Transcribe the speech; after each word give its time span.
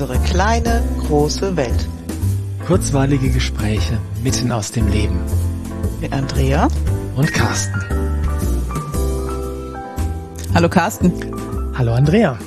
Unsere 0.00 0.20
kleine, 0.20 0.84
große 1.08 1.56
Welt. 1.56 1.88
Kurzweilige 2.64 3.30
Gespräche 3.30 3.98
mitten 4.22 4.52
aus 4.52 4.70
dem 4.70 4.86
Leben. 4.86 5.18
Mit 6.00 6.12
Andrea 6.12 6.68
und 7.16 7.34
Carsten. 7.34 7.82
Hallo 10.54 10.68
Carsten. 10.68 11.12
Hallo 11.76 11.94
Andrea. 11.94 12.38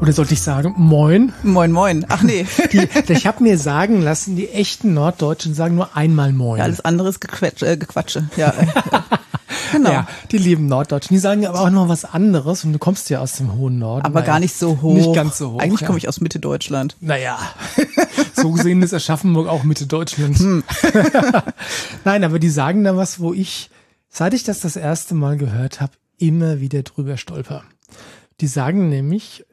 Oder 0.00 0.12
sollte 0.12 0.34
ich 0.34 0.42
sagen, 0.42 0.74
moin? 0.76 1.32
Moin, 1.44 1.70
moin. 1.70 2.06
Ach 2.08 2.24
nee. 2.24 2.44
Die, 2.72 2.88
ich 3.12 3.28
habe 3.28 3.44
mir 3.44 3.56
sagen 3.56 4.02
lassen, 4.02 4.34
die 4.34 4.48
echten 4.48 4.94
Norddeutschen 4.94 5.54
sagen 5.54 5.76
nur 5.76 5.96
einmal 5.96 6.32
moin. 6.32 6.58
Ja, 6.58 6.64
alles 6.64 6.84
andere 6.84 7.10
ist 7.10 7.20
Gequetsch, 7.20 7.62
äh, 7.62 7.76
Gequatsche. 7.76 8.28
Ja, 8.36 8.52
genau. 9.76 9.90
Ja, 9.90 10.08
die 10.30 10.38
lieben 10.38 10.66
Norddeutschen. 10.66 11.14
Die 11.14 11.20
sagen 11.20 11.46
aber 11.46 11.60
auch 11.60 11.70
noch 11.70 11.88
was 11.88 12.04
anderes 12.04 12.64
und 12.64 12.72
du 12.72 12.78
kommst 12.78 13.10
ja 13.10 13.20
aus 13.20 13.34
dem 13.34 13.54
hohen 13.54 13.78
Norden. 13.78 14.06
Aber 14.06 14.22
gar 14.22 14.40
nicht 14.40 14.56
so 14.56 14.80
hoch. 14.80 14.94
Nicht 14.94 15.14
ganz 15.14 15.38
so 15.38 15.52
hoch. 15.52 15.58
Eigentlich 15.60 15.80
ja. 15.80 15.86
komme 15.86 15.98
ich 15.98 16.08
aus 16.08 16.20
Mitte 16.20 16.38
Deutschland. 16.38 16.96
Naja, 17.00 17.38
so 18.34 18.52
gesehen 18.52 18.82
ist 18.82 18.94
Aschaffenburg 18.94 19.48
auch 19.48 19.64
Mitte 19.64 19.86
Deutschland. 19.86 20.38
Hm. 20.38 20.64
Nein, 22.04 22.24
aber 22.24 22.38
die 22.38 22.50
sagen 22.50 22.84
da 22.84 22.96
was, 22.96 23.20
wo 23.20 23.32
ich, 23.32 23.70
seit 24.08 24.34
ich 24.34 24.44
das 24.44 24.60
das 24.60 24.76
erste 24.76 25.14
Mal 25.14 25.36
gehört 25.36 25.80
habe, 25.80 25.92
immer 26.18 26.60
wieder 26.60 26.82
drüber 26.82 27.16
stolper. 27.16 27.64
Die 28.40 28.46
sagen 28.46 28.88
nämlich, 28.88 29.44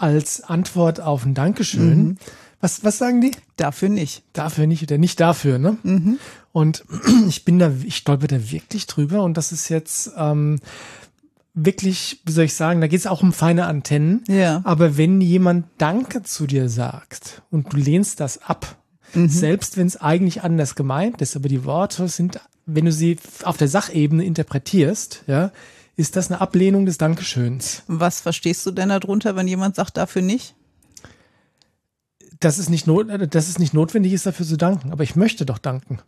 als 0.00 0.42
Antwort 0.42 1.00
auf 1.00 1.24
ein 1.24 1.34
Dankeschön. 1.34 1.98
Mhm. 1.98 2.18
Was, 2.60 2.84
was 2.84 2.98
sagen 2.98 3.20
die? 3.20 3.32
Dafür 3.56 3.88
nicht. 3.88 4.22
Dafür 4.32 4.66
nicht 4.66 4.82
oder 4.82 4.98
nicht 4.98 5.20
dafür, 5.20 5.58
ne? 5.58 5.78
Mhm. 5.82 6.18
Und 6.52 6.84
ich 7.28 7.44
bin 7.44 7.58
da, 7.58 7.72
ich 7.84 7.96
stolper 7.96 8.26
da 8.26 8.50
wirklich 8.50 8.86
drüber 8.86 9.22
und 9.22 9.36
das 9.36 9.52
ist 9.52 9.68
jetzt 9.68 10.12
ähm, 10.16 10.60
wirklich, 11.54 12.20
wie 12.24 12.32
soll 12.32 12.44
ich 12.44 12.54
sagen, 12.54 12.80
da 12.80 12.86
geht 12.86 13.00
es 13.00 13.06
auch 13.06 13.22
um 13.22 13.32
feine 13.32 13.66
Antennen. 13.66 14.24
Ja. 14.28 14.60
Aber 14.64 14.96
wenn 14.96 15.20
jemand 15.20 15.66
Danke 15.78 16.22
zu 16.22 16.46
dir 16.46 16.68
sagt 16.68 17.42
und 17.50 17.72
du 17.72 17.76
lehnst 17.76 18.20
das 18.20 18.42
ab, 18.42 18.76
mhm. 19.14 19.28
selbst 19.28 19.76
wenn 19.76 19.86
es 19.86 19.96
eigentlich 19.96 20.42
anders 20.42 20.74
gemeint 20.74 21.20
ist, 21.22 21.36
aber 21.36 21.48
die 21.48 21.64
Worte 21.64 22.08
sind, 22.08 22.40
wenn 22.66 22.84
du 22.84 22.92
sie 22.92 23.18
auf 23.44 23.56
der 23.56 23.68
Sachebene 23.68 24.24
interpretierst, 24.24 25.24
ja, 25.26 25.52
ist 25.96 26.16
das 26.16 26.30
eine 26.30 26.40
Ablehnung 26.40 26.86
des 26.86 26.98
Dankeschöns. 26.98 27.82
Was 27.86 28.20
verstehst 28.20 28.64
du 28.64 28.70
denn 28.70 28.88
darunter, 28.88 29.36
wenn 29.36 29.48
jemand 29.48 29.76
sagt, 29.76 29.96
dafür 29.96 30.22
nicht? 30.22 30.54
Dass 32.38 32.56
es 32.56 32.70
nicht, 32.70 32.86
not, 32.86 33.08
dass 33.34 33.48
es 33.48 33.58
nicht 33.58 33.74
notwendig 33.74 34.14
ist, 34.14 34.24
dafür 34.24 34.46
zu 34.46 34.56
danken. 34.56 34.92
Aber 34.92 35.02
ich 35.02 35.14
möchte 35.14 35.44
doch 35.44 35.58
danken. 35.58 35.98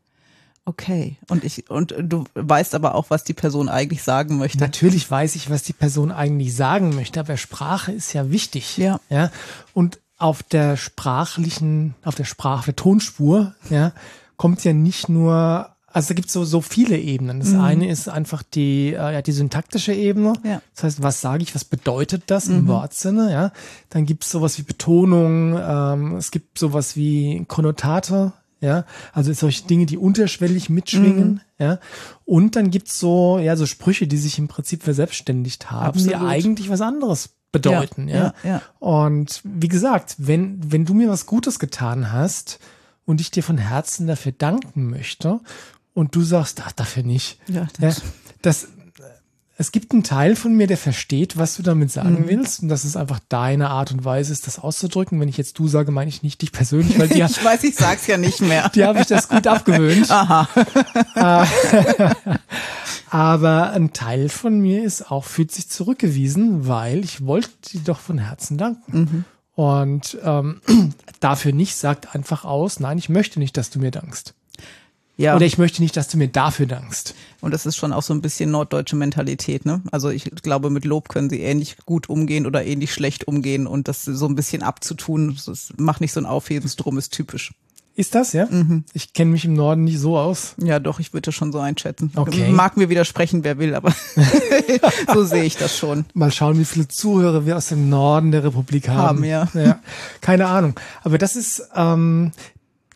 Okay. 0.64 1.16
Und 1.28 1.42
ich, 1.42 1.68
und 1.70 1.94
du 1.98 2.24
weißt 2.34 2.74
aber 2.74 2.94
auch, 2.94 3.10
was 3.10 3.24
die 3.24 3.34
Person 3.34 3.68
eigentlich 3.68 4.02
sagen 4.02 4.38
möchte. 4.38 4.58
Natürlich 4.58 5.10
weiß 5.10 5.34
ich, 5.34 5.50
was 5.50 5.64
die 5.64 5.72
Person 5.72 6.12
eigentlich 6.12 6.54
sagen 6.54 6.94
möchte, 6.94 7.18
aber 7.18 7.36
Sprache 7.36 7.90
ist 7.90 8.12
ja 8.12 8.30
wichtig. 8.30 8.78
Ja. 8.78 9.00
Ja. 9.08 9.32
Und 9.74 9.98
auf 10.18 10.44
der 10.44 10.76
sprachlichen, 10.76 11.94
auf 12.04 12.14
der 12.14 12.24
Sprache, 12.24 12.66
der 12.66 12.76
Tonspur, 12.76 13.54
ja, 13.70 13.92
kommt 14.36 14.62
ja 14.62 14.72
nicht 14.72 15.08
nur 15.08 15.72
also 15.92 16.08
da 16.08 16.14
gibt 16.14 16.28
es 16.28 16.32
so, 16.32 16.44
so 16.44 16.60
viele 16.62 16.98
Ebenen. 16.98 17.40
Das 17.40 17.50
mhm. 17.50 17.60
eine 17.60 17.90
ist 17.90 18.08
einfach 18.08 18.42
die, 18.42 18.94
äh, 18.94 19.12
ja, 19.12 19.22
die 19.22 19.32
syntaktische 19.32 19.92
Ebene. 19.92 20.32
Ja. 20.42 20.62
Das 20.74 20.84
heißt, 20.84 21.02
was 21.02 21.20
sage 21.20 21.42
ich, 21.42 21.54
was 21.54 21.64
bedeutet 21.64 22.24
das 22.28 22.46
mhm. 22.46 22.60
im 22.60 22.68
Wortsinne? 22.68 23.30
Ja? 23.30 23.52
Dann 23.90 24.06
gibt 24.06 24.24
es 24.24 24.30
sowas 24.30 24.58
wie 24.58 24.62
Betonung, 24.62 25.58
ähm, 25.58 26.16
es 26.16 26.30
gibt 26.30 26.58
sowas 26.58 26.96
wie 26.96 27.44
Konnotate, 27.46 28.32
ja, 28.62 28.84
also 29.12 29.32
solche 29.32 29.66
Dinge, 29.66 29.86
die 29.86 29.98
unterschwellig 29.98 30.70
mitschwingen, 30.70 31.32
mhm. 31.32 31.40
ja. 31.58 31.78
Und 32.24 32.54
dann 32.54 32.70
gibt's 32.70 32.98
so, 32.98 33.38
ja, 33.38 33.56
so 33.56 33.66
Sprüche, 33.66 34.06
die 34.06 34.16
sich 34.16 34.38
im 34.38 34.46
Prinzip 34.46 34.84
verselbstständigt 34.84 35.70
haben, 35.70 35.86
Absolut. 35.86 36.12
die 36.12 36.16
eigentlich 36.16 36.70
was 36.70 36.80
anderes 36.80 37.30
bedeuten, 37.50 38.08
ja, 38.08 38.16
ja. 38.16 38.34
ja. 38.44 38.62
Und 38.78 39.40
wie 39.44 39.68
gesagt, 39.68 40.14
wenn, 40.18 40.60
wenn 40.72 40.84
du 40.84 40.94
mir 40.94 41.08
was 41.08 41.26
Gutes 41.26 41.58
getan 41.58 42.12
hast 42.12 42.60
und 43.04 43.20
ich 43.20 43.32
dir 43.32 43.42
von 43.42 43.58
Herzen 43.58 44.06
dafür 44.06 44.32
danken 44.32 44.88
möchte 44.88 45.40
und 45.92 46.14
du 46.14 46.22
sagst, 46.22 46.62
ach, 46.64 46.72
dafür 46.72 47.02
nicht. 47.02 47.40
Ja, 47.48 47.66
das, 47.80 47.98
ja, 47.98 48.04
das 48.42 48.68
es 49.58 49.70
gibt 49.70 49.92
einen 49.92 50.02
Teil 50.02 50.34
von 50.34 50.54
mir, 50.56 50.66
der 50.66 50.78
versteht, 50.78 51.36
was 51.36 51.56
du 51.56 51.62
damit 51.62 51.92
sagen 51.92 52.22
mhm. 52.22 52.28
willst. 52.28 52.62
Und 52.62 52.68
das 52.68 52.84
ist 52.84 52.96
einfach 52.96 53.20
deine 53.28 53.68
Art 53.70 53.92
und 53.92 54.04
Weise, 54.04 54.32
ist 54.32 54.46
das 54.46 54.58
auszudrücken. 54.58 55.20
Wenn 55.20 55.28
ich 55.28 55.36
jetzt 55.36 55.58
du 55.58 55.68
sage, 55.68 55.92
meine 55.92 56.08
ich 56.08 56.22
nicht 56.22 56.40
dich 56.40 56.52
persönlich, 56.52 56.98
weil 56.98 57.08
dir. 57.10 57.26
ich 57.26 57.44
weiß, 57.44 57.62
ich 57.64 57.74
sag's 57.74 58.06
ja 58.06 58.16
nicht 58.16 58.40
mehr. 58.40 58.68
Die 58.74 58.84
habe 58.84 59.00
ich 59.00 59.06
das 59.06 59.28
gut 59.28 59.46
abgewöhnt. 59.46 60.10
Aha. 60.10 60.48
Aber 63.10 63.72
ein 63.72 63.92
Teil 63.92 64.30
von 64.30 64.58
mir 64.58 64.82
ist 64.82 65.10
auch, 65.10 65.24
fühlt 65.24 65.52
sich 65.52 65.68
zurückgewiesen, 65.68 66.66
weil 66.66 67.04
ich 67.04 67.26
wollte 67.26 67.50
dir 67.72 67.80
doch 67.80 68.00
von 68.00 68.16
Herzen 68.16 68.56
danken. 68.56 68.98
Mhm. 68.98 69.24
Und 69.54 70.16
ähm, 70.24 70.62
dafür 71.20 71.52
nicht 71.52 71.76
sagt 71.76 72.14
einfach 72.14 72.46
aus, 72.46 72.80
nein, 72.80 72.96
ich 72.96 73.10
möchte 73.10 73.38
nicht, 73.38 73.56
dass 73.58 73.68
du 73.68 73.80
mir 73.80 73.90
dankst. 73.90 74.34
Ja. 75.16 75.36
Oder 75.36 75.44
ich 75.44 75.58
möchte 75.58 75.82
nicht, 75.82 75.96
dass 75.96 76.08
du 76.08 76.16
mir 76.16 76.28
dafür 76.28 76.66
dankst. 76.66 77.14
Und 77.40 77.52
das 77.52 77.66
ist 77.66 77.76
schon 77.76 77.92
auch 77.92 78.02
so 78.02 78.14
ein 78.14 78.22
bisschen 78.22 78.50
norddeutsche 78.50 78.96
Mentalität, 78.96 79.66
ne? 79.66 79.82
Also 79.90 80.08
ich 80.08 80.24
glaube, 80.42 80.70
mit 80.70 80.84
Lob 80.84 81.08
können 81.08 81.28
sie 81.28 81.40
ähnlich 81.40 81.76
gut 81.84 82.08
umgehen 82.08 82.46
oder 82.46 82.64
ähnlich 82.64 82.92
schlecht 82.94 83.28
umgehen 83.28 83.66
und 83.66 83.88
das 83.88 84.04
so 84.04 84.26
ein 84.26 84.34
bisschen 84.34 84.62
abzutun, 84.62 85.38
das 85.46 85.72
macht 85.76 86.00
nicht 86.00 86.12
so 86.12 86.20
ein 86.20 86.26
Aufhebensdrum, 86.26 86.98
ist 86.98 87.12
typisch. 87.12 87.52
Ist 87.94 88.14
das, 88.14 88.32
ja? 88.32 88.46
Mhm. 88.46 88.84
Ich 88.94 89.12
kenne 89.12 89.32
mich 89.32 89.44
im 89.44 89.52
Norden 89.52 89.84
nicht 89.84 89.98
so 89.98 90.16
aus. 90.16 90.54
Ja, 90.56 90.78
doch, 90.78 90.98
ich 90.98 91.12
würde 91.12 91.26
das 91.26 91.34
schon 91.34 91.52
so 91.52 91.58
einschätzen. 91.58 92.10
Okay. 92.16 92.50
Mag 92.50 92.78
mir 92.78 92.88
widersprechen, 92.88 93.44
wer 93.44 93.58
will, 93.58 93.74
aber 93.74 93.94
so 95.12 95.24
sehe 95.24 95.44
ich 95.44 95.58
das 95.58 95.76
schon. 95.76 96.06
Mal 96.14 96.32
schauen, 96.32 96.58
wie 96.58 96.64
viele 96.64 96.88
Zuhörer 96.88 97.44
wir 97.44 97.58
aus 97.58 97.66
dem 97.66 97.90
Norden 97.90 98.30
der 98.30 98.44
Republik 98.44 98.88
haben. 98.88 99.18
Haben, 99.18 99.24
ja. 99.24 99.48
ja. 99.52 99.78
Keine 100.22 100.46
Ahnung. 100.46 100.80
Aber 101.02 101.18
das 101.18 101.36
ist, 101.36 101.68
ähm, 101.76 102.32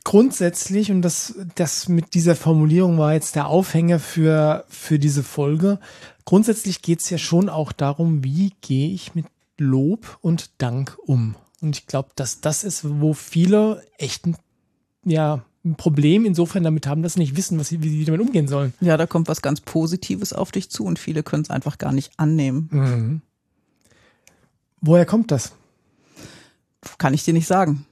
grundsätzlich, 0.06 0.92
und 0.92 1.02
das, 1.02 1.34
das 1.56 1.88
mit 1.88 2.14
dieser 2.14 2.36
Formulierung 2.36 2.96
war 2.96 3.14
jetzt 3.14 3.34
der 3.34 3.48
Aufhänger 3.48 3.98
für, 3.98 4.64
für 4.68 5.00
diese 5.00 5.24
Folge, 5.24 5.80
grundsätzlich 6.24 6.80
geht 6.80 7.00
es 7.00 7.10
ja 7.10 7.18
schon 7.18 7.48
auch 7.48 7.72
darum, 7.72 8.22
wie 8.22 8.52
gehe 8.60 8.90
ich 8.90 9.16
mit 9.16 9.26
Lob 9.58 10.18
und 10.20 10.50
Dank 10.58 10.96
um. 11.06 11.34
Und 11.60 11.76
ich 11.76 11.88
glaube, 11.88 12.10
dass 12.14 12.40
das 12.40 12.62
ist, 12.62 13.00
wo 13.00 13.14
viele 13.14 13.84
echt 13.98 14.26
ein, 14.26 14.36
ja, 15.04 15.44
ein 15.64 15.74
Problem 15.74 16.24
insofern 16.24 16.62
damit 16.62 16.86
haben, 16.86 17.02
dass 17.02 17.14
sie 17.14 17.20
nicht 17.20 17.36
wissen, 17.36 17.58
was 17.58 17.66
sie, 17.66 17.82
wie 17.82 17.88
sie 17.88 18.04
damit 18.04 18.20
umgehen 18.20 18.46
sollen. 18.46 18.74
Ja, 18.80 18.96
da 18.96 19.08
kommt 19.08 19.26
was 19.26 19.42
ganz 19.42 19.60
Positives 19.60 20.32
auf 20.32 20.52
dich 20.52 20.70
zu 20.70 20.84
und 20.84 21.00
viele 21.00 21.24
können 21.24 21.42
es 21.42 21.50
einfach 21.50 21.78
gar 21.78 21.90
nicht 21.90 22.12
annehmen. 22.16 22.68
Mhm. 22.70 23.22
Woher 24.80 25.04
kommt 25.04 25.32
das? 25.32 25.50
Kann 26.96 27.12
ich 27.12 27.24
dir 27.24 27.34
nicht 27.34 27.48
sagen. 27.48 27.85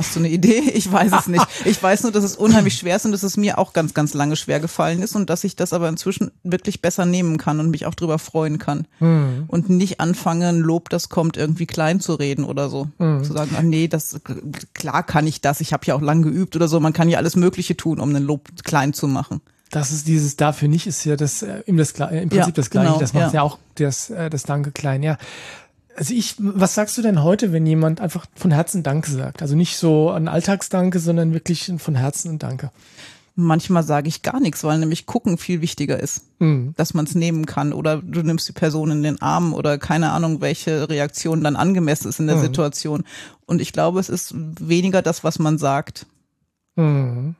Hast 0.00 0.16
du 0.16 0.20
eine 0.20 0.30
Idee? 0.30 0.62
Ich 0.74 0.90
weiß 0.90 1.12
es 1.12 1.26
nicht. 1.26 1.46
Ich 1.66 1.82
weiß 1.82 2.04
nur, 2.04 2.12
dass 2.12 2.24
es 2.24 2.36
unheimlich 2.36 2.74
schwer 2.74 2.96
ist 2.96 3.04
und 3.04 3.12
dass 3.12 3.22
es 3.22 3.36
mir 3.36 3.58
auch 3.58 3.74
ganz, 3.74 3.92
ganz 3.92 4.14
lange 4.14 4.34
schwer 4.34 4.58
gefallen 4.58 5.02
ist 5.02 5.14
und 5.14 5.28
dass 5.28 5.44
ich 5.44 5.56
das 5.56 5.74
aber 5.74 5.90
inzwischen 5.90 6.30
wirklich 6.42 6.80
besser 6.80 7.04
nehmen 7.04 7.36
kann 7.36 7.60
und 7.60 7.70
mich 7.70 7.84
auch 7.84 7.94
drüber 7.94 8.18
freuen 8.18 8.58
kann. 8.58 8.86
Mhm. 8.98 9.44
Und 9.46 9.68
nicht 9.68 10.00
anfange, 10.00 10.48
ein 10.48 10.60
Lob, 10.60 10.88
das 10.88 11.10
kommt, 11.10 11.36
irgendwie 11.36 11.66
klein 11.66 12.00
zu 12.00 12.14
reden 12.14 12.44
oder 12.44 12.70
so. 12.70 12.88
Mhm. 12.98 13.24
Zu 13.24 13.34
sagen, 13.34 13.54
ah, 13.58 13.62
nee, 13.62 13.88
das, 13.88 14.20
klar 14.72 15.02
kann 15.02 15.26
ich 15.26 15.42
das. 15.42 15.60
Ich 15.60 15.74
habe 15.74 15.84
ja 15.84 15.94
auch 15.94 16.00
lang 16.00 16.22
geübt 16.22 16.56
oder 16.56 16.66
so. 16.66 16.80
Man 16.80 16.94
kann 16.94 17.10
ja 17.10 17.18
alles 17.18 17.36
Mögliche 17.36 17.76
tun, 17.76 18.00
um 18.00 18.14
ein 18.14 18.22
Lob 18.22 18.48
klein 18.64 18.94
zu 18.94 19.06
machen. 19.06 19.42
Das 19.70 19.92
ist 19.92 20.08
dieses 20.08 20.36
dafür 20.36 20.68
nicht, 20.68 20.86
ist 20.86 21.04
ja 21.04 21.16
das, 21.16 21.42
äh, 21.42 21.62
im, 21.66 21.76
das, 21.76 21.92
im 21.92 22.28
Prinzip 22.28 22.32
ja, 22.32 22.50
das 22.50 22.70
Gleiche. 22.70 22.88
Genau, 22.88 23.00
das 23.00 23.12
macht 23.12 23.26
ja. 23.26 23.34
ja 23.34 23.42
auch 23.42 23.58
das, 23.76 24.10
äh, 24.10 24.30
das 24.30 24.42
Danke 24.44 24.72
klein, 24.72 25.02
ja. 25.02 25.16
Also 26.00 26.14
ich, 26.14 26.36
was 26.38 26.74
sagst 26.74 26.96
du 26.96 27.02
denn 27.02 27.22
heute, 27.22 27.52
wenn 27.52 27.66
jemand 27.66 28.00
einfach 28.00 28.24
von 28.34 28.50
Herzen 28.50 28.82
Danke 28.82 29.10
sagt? 29.10 29.42
Also 29.42 29.54
nicht 29.54 29.76
so 29.76 30.08
ein 30.08 30.28
Alltagsdanke, 30.28 30.98
sondern 30.98 31.34
wirklich 31.34 31.70
von 31.76 31.94
Herzen 31.94 32.30
ein 32.30 32.38
Danke. 32.38 32.70
Manchmal 33.34 33.82
sage 33.82 34.08
ich 34.08 34.22
gar 34.22 34.40
nichts, 34.40 34.64
weil 34.64 34.78
nämlich 34.78 35.04
gucken 35.04 35.36
viel 35.36 35.60
wichtiger 35.60 36.00
ist, 36.00 36.22
mhm. 36.38 36.72
dass 36.78 36.94
man 36.94 37.04
es 37.04 37.14
nehmen 37.14 37.44
kann 37.44 37.74
oder 37.74 37.98
du 37.98 38.22
nimmst 38.22 38.48
die 38.48 38.52
Person 38.52 38.90
in 38.90 39.02
den 39.02 39.20
Arm 39.20 39.52
oder 39.52 39.76
keine 39.76 40.12
Ahnung, 40.12 40.40
welche 40.40 40.88
Reaktion 40.88 41.44
dann 41.44 41.54
angemessen 41.54 42.08
ist 42.08 42.18
in 42.18 42.28
der 42.28 42.36
mhm. 42.36 42.42
Situation. 42.44 43.04
Und 43.44 43.60
ich 43.60 43.74
glaube, 43.74 44.00
es 44.00 44.08
ist 44.08 44.34
weniger 44.34 45.02
das, 45.02 45.22
was 45.22 45.38
man 45.38 45.58
sagt. 45.58 46.06
Mhm. 46.76 47.34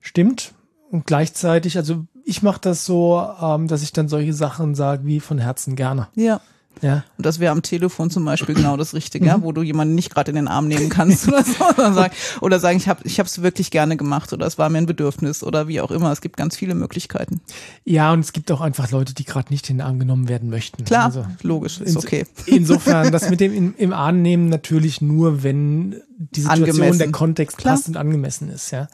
Stimmt. 0.00 0.54
Und 0.90 1.04
gleichzeitig, 1.04 1.76
also 1.76 2.06
ich 2.24 2.42
mache 2.42 2.62
das 2.62 2.86
so, 2.86 3.22
ähm, 3.38 3.68
dass 3.68 3.82
ich 3.82 3.92
dann 3.92 4.08
solche 4.08 4.32
Sachen 4.32 4.74
sage 4.74 5.04
wie 5.04 5.20
von 5.20 5.36
Herzen 5.36 5.76
gerne. 5.76 6.08
Ja. 6.14 6.40
Ja. 6.82 7.04
Und 7.18 7.26
das 7.26 7.40
wäre 7.40 7.52
am 7.52 7.62
Telefon 7.62 8.10
zum 8.10 8.24
Beispiel 8.24 8.54
genau 8.54 8.76
das 8.76 8.94
Richtige, 8.94 9.26
ja, 9.26 9.36
mhm. 9.36 9.42
wo 9.42 9.52
du 9.52 9.62
jemanden 9.62 9.94
nicht 9.94 10.12
gerade 10.12 10.30
in 10.30 10.36
den 10.36 10.48
Arm 10.48 10.66
nehmen 10.66 10.88
kannst 10.88 11.28
oder 11.28 11.44
so, 11.44 11.64
oder 11.64 11.92
sagen, 11.94 12.14
oder 12.40 12.58
sagen 12.58 12.78
ich 12.78 12.88
habe 12.88 13.00
ich 13.04 13.18
es 13.18 13.42
wirklich 13.42 13.70
gerne 13.70 13.96
gemacht 13.96 14.32
oder 14.32 14.46
es 14.46 14.56
war 14.56 14.70
mir 14.70 14.78
ein 14.78 14.86
Bedürfnis 14.86 15.42
oder 15.42 15.68
wie 15.68 15.80
auch 15.80 15.90
immer. 15.90 16.10
Es 16.10 16.20
gibt 16.20 16.36
ganz 16.36 16.56
viele 16.56 16.74
Möglichkeiten. 16.74 17.40
Ja, 17.84 18.12
und 18.12 18.20
es 18.20 18.32
gibt 18.32 18.50
auch 18.50 18.60
einfach 18.60 18.90
Leute, 18.90 19.14
die 19.14 19.24
gerade 19.24 19.52
nicht 19.52 19.68
in 19.68 19.78
den 19.78 19.86
Arm 19.86 19.98
genommen 19.98 20.28
werden 20.28 20.48
möchten. 20.48 20.84
Klar, 20.84 21.06
also, 21.06 21.26
logisch, 21.42 21.80
ist 21.80 21.96
okay. 21.96 22.24
Insofern, 22.46 23.12
das 23.12 23.28
mit 23.28 23.40
dem 23.40 23.52
in, 23.52 23.74
im 23.74 23.92
Arm 23.92 24.22
nehmen 24.22 24.48
natürlich 24.48 25.02
nur, 25.02 25.42
wenn 25.42 26.00
die 26.18 26.40
Situation, 26.40 26.68
angemessen. 26.70 26.98
der 26.98 27.10
Kontext 27.10 27.58
Klar. 27.58 27.74
passt 27.74 27.88
und 27.88 27.96
angemessen 27.96 28.48
ist, 28.48 28.70
ja. 28.70 28.88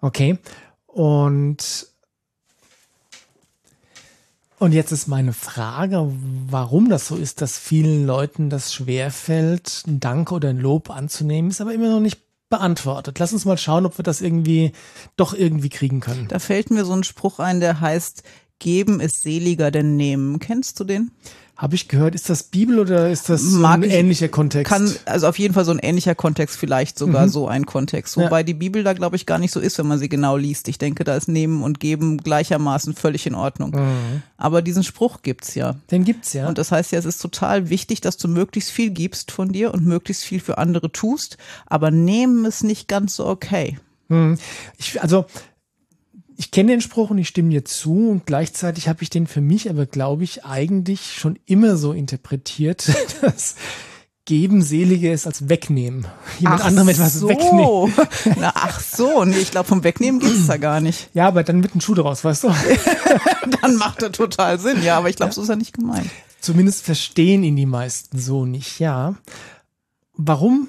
Okay. 0.00 0.38
Und 0.86 1.88
Und 4.58 4.72
jetzt 4.72 4.90
ist 4.90 5.06
meine 5.06 5.32
Frage, 5.32 6.12
warum 6.48 6.88
das 6.88 7.06
so 7.06 7.16
ist, 7.16 7.40
dass 7.40 7.58
vielen 7.58 8.06
Leuten 8.06 8.50
das 8.50 8.74
schwerfällt, 8.74 9.84
ein 9.86 10.00
Dank 10.00 10.32
oder 10.32 10.48
ein 10.48 10.58
Lob 10.58 10.90
anzunehmen, 10.90 11.50
ist 11.50 11.60
aber 11.60 11.72
immer 11.72 11.90
noch 11.90 12.00
nicht 12.00 12.20
beantwortet. 12.48 13.18
Lass 13.20 13.32
uns 13.32 13.44
mal 13.44 13.58
schauen, 13.58 13.86
ob 13.86 13.98
wir 13.98 14.02
das 14.02 14.20
irgendwie 14.20 14.72
doch 15.16 15.32
irgendwie 15.32 15.68
kriegen 15.68 16.00
können. 16.00 16.26
Da 16.28 16.40
fällt 16.40 16.70
mir 16.70 16.84
so 16.84 16.92
ein 16.92 17.04
Spruch 17.04 17.38
ein, 17.38 17.60
der 17.60 17.80
heißt, 17.80 18.24
geben 18.58 18.98
ist 18.98 19.22
seliger 19.22 19.70
denn 19.70 19.96
nehmen. 19.96 20.40
Kennst 20.40 20.80
du 20.80 20.84
den? 20.84 21.12
Habe 21.60 21.74
ich 21.74 21.88
gehört, 21.88 22.14
ist 22.14 22.30
das 22.30 22.44
Bibel 22.44 22.78
oder 22.78 23.10
ist 23.10 23.28
das 23.28 23.42
Mag 23.42 23.78
ein 23.78 23.82
ich- 23.82 23.92
ähnlicher 23.92 24.28
Kontext? 24.28 24.72
Kann, 24.72 24.94
also 25.06 25.26
auf 25.26 25.40
jeden 25.40 25.54
Fall 25.54 25.64
so 25.64 25.72
ein 25.72 25.80
ähnlicher 25.80 26.14
Kontext, 26.14 26.56
vielleicht 26.56 26.96
sogar 26.96 27.26
Mhm. 27.26 27.30
so 27.30 27.48
ein 27.48 27.66
Kontext. 27.66 28.16
Ja. 28.16 28.22
Wobei 28.22 28.44
die 28.44 28.54
Bibel 28.54 28.84
da, 28.84 28.92
glaube 28.92 29.16
ich, 29.16 29.26
gar 29.26 29.38
nicht 29.38 29.50
so 29.52 29.58
ist, 29.58 29.76
wenn 29.76 29.88
man 29.88 29.98
sie 29.98 30.08
genau 30.08 30.36
liest. 30.36 30.68
Ich 30.68 30.78
denke, 30.78 31.02
da 31.02 31.16
ist 31.16 31.26
Nehmen 31.26 31.64
und 31.64 31.80
Geben 31.80 32.18
gleichermaßen 32.18 32.94
völlig 32.94 33.26
in 33.26 33.34
Ordnung. 33.34 33.72
Mhm. 33.72 34.22
Aber 34.36 34.62
diesen 34.62 34.84
Spruch 34.84 35.22
gibt's 35.22 35.56
ja. 35.56 35.74
Den 35.90 36.04
gibt's 36.04 36.32
ja. 36.32 36.46
Und 36.46 36.58
das 36.58 36.70
heißt 36.70 36.92
ja, 36.92 36.98
es 37.00 37.04
ist 37.04 37.18
total 37.20 37.70
wichtig, 37.70 38.00
dass 38.00 38.18
du 38.18 38.28
möglichst 38.28 38.70
viel 38.70 38.90
gibst 38.90 39.32
von 39.32 39.50
dir 39.50 39.74
und 39.74 39.84
möglichst 39.84 40.22
viel 40.22 40.38
für 40.38 40.58
andere 40.58 40.92
tust. 40.92 41.38
Aber 41.66 41.90
nehmen 41.90 42.44
ist 42.44 42.62
nicht 42.62 42.86
ganz 42.86 43.16
so 43.16 43.26
okay. 43.26 43.80
Hm. 44.10 44.38
Ich, 44.78 45.02
also, 45.02 45.26
ich 46.38 46.52
kenne 46.52 46.70
den 46.70 46.80
Spruch 46.80 47.10
und 47.10 47.18
ich 47.18 47.26
stimme 47.26 47.50
dir 47.50 47.64
zu 47.64 48.10
und 48.10 48.24
gleichzeitig 48.24 48.88
habe 48.88 49.02
ich 49.02 49.10
den 49.10 49.26
für 49.26 49.40
mich 49.40 49.68
aber, 49.68 49.86
glaube 49.86 50.22
ich, 50.22 50.44
eigentlich 50.44 51.14
schon 51.14 51.36
immer 51.46 51.76
so 51.76 51.92
interpretiert, 51.92 52.88
dass 53.20 53.56
geben 54.24 54.62
seliger 54.62 55.12
ist 55.12 55.26
als 55.26 55.48
wegnehmen. 55.48 56.06
Jemand 56.38 56.62
anderem 56.62 56.90
etwas 56.90 57.14
so. 57.14 57.28
wegnehmen. 57.28 57.92
Na, 58.40 58.52
ach 58.54 58.78
so, 58.78 59.24
nee, 59.24 59.38
ich 59.38 59.50
glaube, 59.50 59.66
vom 59.66 59.82
Wegnehmen 59.82 60.20
geht's 60.20 60.46
da 60.46 60.58
gar 60.58 60.80
nicht. 60.80 61.10
Ja, 61.12 61.26
aber 61.26 61.42
dann 61.42 61.64
wird 61.64 61.74
ein 61.74 61.80
Schuh 61.80 61.94
draus, 61.94 62.22
weißt 62.22 62.44
du? 62.44 62.54
Dann 63.62 63.76
macht 63.76 64.02
er 64.02 64.12
total 64.12 64.60
Sinn, 64.60 64.82
ja, 64.82 64.98
aber 64.98 65.08
ich 65.08 65.16
glaube, 65.16 65.32
so 65.32 65.42
ist 65.42 65.48
er 65.48 65.56
nicht 65.56 65.72
gemeint. 65.72 66.10
Zumindest 66.40 66.84
verstehen 66.84 67.42
ihn 67.42 67.56
die 67.56 67.66
meisten 67.66 68.18
so 68.18 68.44
nicht, 68.44 68.78
ja. 68.78 69.14
Warum? 70.12 70.68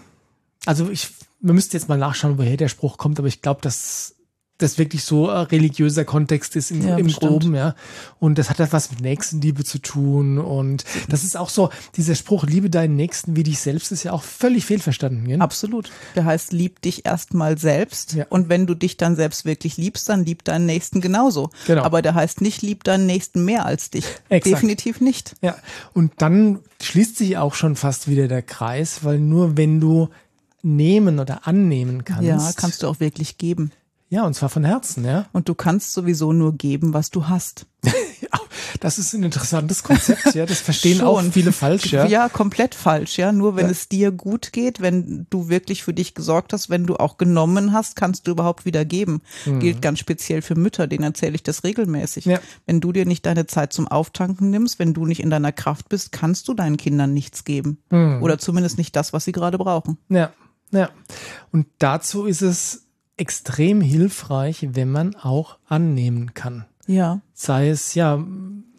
Also 0.66 0.90
ich, 0.90 1.10
wir 1.42 1.54
müssten 1.54 1.76
jetzt 1.76 1.90
mal 1.90 1.98
nachschauen, 1.98 2.38
woher 2.38 2.58
der 2.58 2.70
Spruch 2.70 2.98
kommt, 2.98 3.20
aber 3.20 3.28
ich 3.28 3.42
glaube, 3.42 3.62
dass 3.62 4.16
das 4.60 4.78
wirklich 4.78 5.04
so 5.04 5.28
äh, 5.28 5.40
religiöser 5.40 6.06
Kontext 6.06 6.56
ist 6.56 6.70
im, 6.70 6.88
Ja, 6.88 6.98
im. 6.98 7.08
Groben, 7.08 7.56
ja. 7.56 7.76
Und 8.20 8.38
das 8.38 8.50
hat 8.50 8.60
etwas 8.60 8.92
mit 8.92 9.02
Nächstenliebe 9.02 9.64
zu 9.64 9.80
tun. 9.80 10.38
Und 10.38 10.84
das 11.08 11.24
ist 11.24 11.36
auch 11.36 11.50
so, 11.50 11.70
dieser 11.96 12.14
Spruch, 12.14 12.46
liebe 12.46 12.70
deinen 12.70 12.96
Nächsten 12.96 13.36
wie 13.36 13.44
dich 13.44 13.60
selbst, 13.60 13.92
ist 13.92 14.04
ja 14.04 14.12
auch 14.12 14.22
völlig 14.22 14.66
fehlverstanden. 14.66 15.28
Gell? 15.28 15.42
Absolut. 15.42 15.90
Der 16.16 16.26
heißt, 16.26 16.52
lieb 16.54 16.82
dich 16.82 17.06
erstmal 17.06 17.58
selbst. 17.58 18.14
Ja. 18.14 18.26
Und 18.30 18.50
wenn 18.50 18.68
du 18.68 18.76
dich 18.76 18.98
dann 18.98 19.16
selbst 19.16 19.46
wirklich 19.46 19.78
liebst, 19.78 20.08
dann 20.10 20.26
lieb 20.26 20.44
deinen 20.44 20.66
Nächsten 20.66 21.02
genauso. 21.02 21.50
Genau. 21.66 21.84
Aber 21.84 22.02
der 22.02 22.14
heißt 22.14 22.42
nicht, 22.42 22.62
lieb 22.62 22.84
deinen 22.84 23.06
Nächsten 23.06 23.46
mehr 23.46 23.66
als 23.66 23.90
dich. 23.90 24.06
Exakt. 24.30 24.58
Definitiv 24.58 25.02
nicht. 25.02 25.36
Ja, 25.42 25.56
und 25.94 26.12
dann 26.18 26.60
schließt 26.82 27.18
sich 27.18 27.38
auch 27.38 27.56
schon 27.56 27.76
fast 27.76 28.08
wieder 28.08 28.28
der 28.28 28.42
Kreis, 28.42 29.04
weil 29.04 29.20
nur 29.20 29.58
wenn 29.58 29.80
du 29.80 30.10
nehmen 30.62 31.20
oder 31.20 31.48
annehmen 31.48 32.04
kannst. 32.04 32.24
Ja, 32.24 32.52
kannst 32.56 32.84
du 32.84 32.88
auch 32.88 33.00
wirklich 33.00 33.38
geben. 33.38 33.72
Ja, 34.12 34.26
und 34.26 34.34
zwar 34.34 34.50
von 34.50 34.64
Herzen, 34.64 35.06
ja. 35.06 35.28
Und 35.34 35.50
du 35.50 35.54
kannst 35.56 35.94
sowieso 35.94 36.34
nur 36.34 36.58
geben, 36.58 36.94
was 36.94 37.10
du 37.12 37.28
hast. 37.28 37.66
Ja, 38.22 38.38
Das 38.82 39.00
ist 39.00 39.14
ein 39.14 39.24
interessantes 39.24 39.82
Konzept, 39.84 40.36
ja. 40.36 40.46
Das 40.46 40.60
verstehen 40.60 41.02
auch 41.02 41.22
viele 41.32 41.54
falsch, 41.54 41.94
ja. 41.94 42.06
Ja, 42.06 42.28
komplett 42.28 42.76
falsch, 42.76 43.18
ja. 43.18 43.32
Nur 43.32 43.56
wenn 43.56 43.68
Ja. 43.68 43.72
es 43.72 43.88
dir 43.88 44.12
gut 44.12 44.52
geht, 44.52 44.82
wenn 44.82 45.26
du 45.30 45.48
wirklich 45.48 45.84
für 45.84 45.94
dich 45.94 46.14
gesorgt 46.16 46.52
hast, 46.52 46.70
wenn 46.70 46.86
du 46.86 46.98
auch 46.98 47.18
genommen 47.18 47.72
hast, 47.72 47.96
kannst 47.96 48.28
du 48.28 48.32
überhaupt 48.32 48.66
wieder 48.66 48.84
geben. 48.84 49.22
Gilt 49.46 49.82
ganz 49.82 50.00
speziell 50.00 50.42
für 50.42 50.56
Mütter, 50.56 50.86
denen 50.88 51.06
erzähle 51.06 51.36
ich 51.36 51.44
das 51.44 51.64
regelmäßig. 51.64 52.26
Mhm. 52.26 52.32
Ja. 52.34 52.40
Wenn 52.66 52.82
du 52.82 52.92
dir 52.92 53.06
nicht 53.06 53.26
deine 53.26 53.48
Zeit 53.48 53.72
zum 53.72 53.88
Auftanken 53.88 54.50
nimmst, 54.50 54.80
wenn 54.80 54.94
du 54.94 55.06
nicht 55.06 55.22
in 55.24 55.30
deiner 55.30 55.54
Kraft 55.54 55.88
bist, 55.88 56.12
kannst 56.12 56.48
du 56.50 56.54
deinen 56.54 56.76
Kindern 56.78 57.14
nichts 57.14 57.46
geben. 57.46 57.78
Mhm. 57.90 58.22
Oder 58.22 58.38
zumindest 58.38 58.78
nicht 58.78 58.96
das, 58.98 59.14
was 59.14 59.24
sie 59.24 59.32
gerade 59.32 59.58
brauchen. 59.58 59.98
Ja, 60.10 60.34
ja. 60.72 60.90
Und 61.54 61.68
dazu 61.80 62.26
ist 62.26 62.42
es 62.42 62.86
extrem 63.20 63.82
hilfreich, 63.82 64.68
wenn 64.74 64.92
man 64.92 65.16
auch 65.16 65.58
annehmen 65.68 66.34
kann. 66.34 66.66
Ja. 66.88 67.22
Sei 67.34 67.70
es 67.70 67.94
ja 67.94 68.24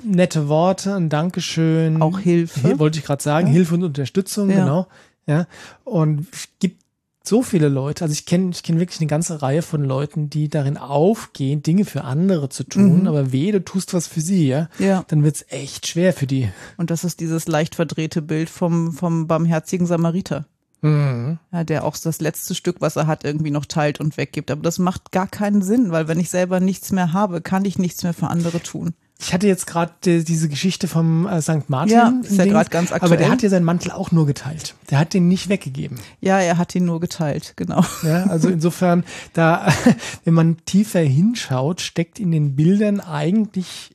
nette 0.02 0.48
Worte, 0.48 0.94
ein 0.96 1.08
Dankeschön. 1.08 2.02
Auch 2.02 2.18
Hilfe. 2.18 2.62
Hi- 2.64 2.78
Wollte 2.78 2.98
ich 2.98 3.04
gerade 3.04 3.22
sagen, 3.22 3.46
Hilfe 3.46 3.74
und 3.74 3.84
Unterstützung, 3.84 4.50
Ja. 4.50 4.56
genau. 4.64 4.86
Ja. 5.26 5.46
Und 5.84 6.26
es 6.32 6.48
gibt 6.58 6.80
so 7.22 7.42
viele 7.42 7.68
Leute, 7.68 8.02
also 8.02 8.12
ich 8.12 8.24
kenne 8.24 8.50
ich 8.52 8.62
kenne 8.62 8.80
wirklich 8.80 8.98
eine 8.98 9.06
ganze 9.06 9.42
Reihe 9.42 9.60
von 9.62 9.84
Leuten, 9.84 10.30
die 10.30 10.48
darin 10.48 10.78
aufgehen, 10.78 11.62
Dinge 11.62 11.84
für 11.84 12.02
andere 12.02 12.48
zu 12.48 12.64
tun, 12.64 13.06
aber 13.06 13.30
weh, 13.30 13.52
du 13.52 13.62
tust 13.62 13.92
was 13.92 14.06
für 14.08 14.22
sie, 14.22 14.48
ja, 14.48 14.68
Mhm. 14.78 14.84
Ja. 14.86 15.04
dann 15.08 15.22
wird's 15.22 15.44
echt 15.50 15.86
schwer 15.86 16.14
für 16.14 16.26
die. 16.26 16.48
Und 16.78 16.90
das 16.90 17.04
ist 17.04 17.20
dieses 17.20 17.46
leicht 17.46 17.74
verdrehte 17.74 18.22
Bild 18.22 18.48
vom, 18.48 18.92
vom 18.92 19.26
barmherzigen 19.28 19.86
Samariter. 19.86 20.46
Mhm. 20.82 21.38
Ja, 21.52 21.64
der 21.64 21.84
auch 21.84 21.96
das 21.96 22.20
letzte 22.20 22.54
Stück, 22.54 22.76
was 22.80 22.96
er 22.96 23.06
hat, 23.06 23.24
irgendwie 23.24 23.50
noch 23.50 23.66
teilt 23.66 24.00
und 24.00 24.16
weggibt. 24.16 24.50
Aber 24.50 24.62
das 24.62 24.78
macht 24.78 25.12
gar 25.12 25.26
keinen 25.26 25.62
Sinn, 25.62 25.90
weil 25.92 26.08
wenn 26.08 26.20
ich 26.20 26.30
selber 26.30 26.60
nichts 26.60 26.92
mehr 26.92 27.12
habe, 27.12 27.40
kann 27.40 27.64
ich 27.64 27.78
nichts 27.78 28.02
mehr 28.02 28.14
für 28.14 28.28
andere 28.28 28.62
tun. 28.62 28.94
Ich 29.22 29.34
hatte 29.34 29.46
jetzt 29.46 29.66
gerade 29.66 29.92
äh, 30.06 30.22
diese 30.22 30.48
Geschichte 30.48 30.88
vom 30.88 31.26
äh, 31.26 31.42
St. 31.42 31.68
Martin. 31.68 31.94
Ja, 31.94 32.12
ist 32.22 32.38
ja 32.38 32.46
grad 32.46 32.70
ganz 32.70 32.90
Aber 32.90 33.08
der 33.08 33.12
aktuell. 33.18 33.30
hat 33.30 33.42
ja 33.42 33.48
seinen 33.50 33.64
Mantel 33.64 33.92
auch 33.92 34.12
nur 34.12 34.24
geteilt. 34.26 34.74
Der 34.90 34.98
hat 34.98 35.12
den 35.12 35.28
nicht 35.28 35.50
weggegeben. 35.50 35.98
Ja, 36.20 36.38
er 36.38 36.56
hat 36.56 36.74
ihn 36.74 36.86
nur 36.86 37.00
geteilt, 37.00 37.52
genau. 37.56 37.84
Ja, 38.02 38.24
also 38.24 38.48
insofern, 38.50 39.04
da, 39.34 39.68
wenn 40.24 40.34
man 40.34 40.56
tiefer 40.64 41.00
hinschaut, 41.00 41.82
steckt 41.82 42.18
in 42.18 42.30
den 42.30 42.56
Bildern 42.56 43.00
eigentlich 43.00 43.90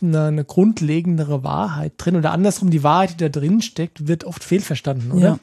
eine, 0.00 0.26
eine 0.26 0.44
grundlegendere 0.44 1.42
Wahrheit 1.42 1.94
drin. 1.98 2.16
Oder 2.16 2.30
andersrum, 2.30 2.70
die 2.70 2.84
Wahrheit, 2.84 3.12
die 3.12 3.16
da 3.16 3.28
drin 3.28 3.62
steckt, 3.62 4.06
wird 4.06 4.24
oft 4.24 4.44
fehlverstanden, 4.44 5.10
oder? 5.10 5.28
Ja. 5.28 5.38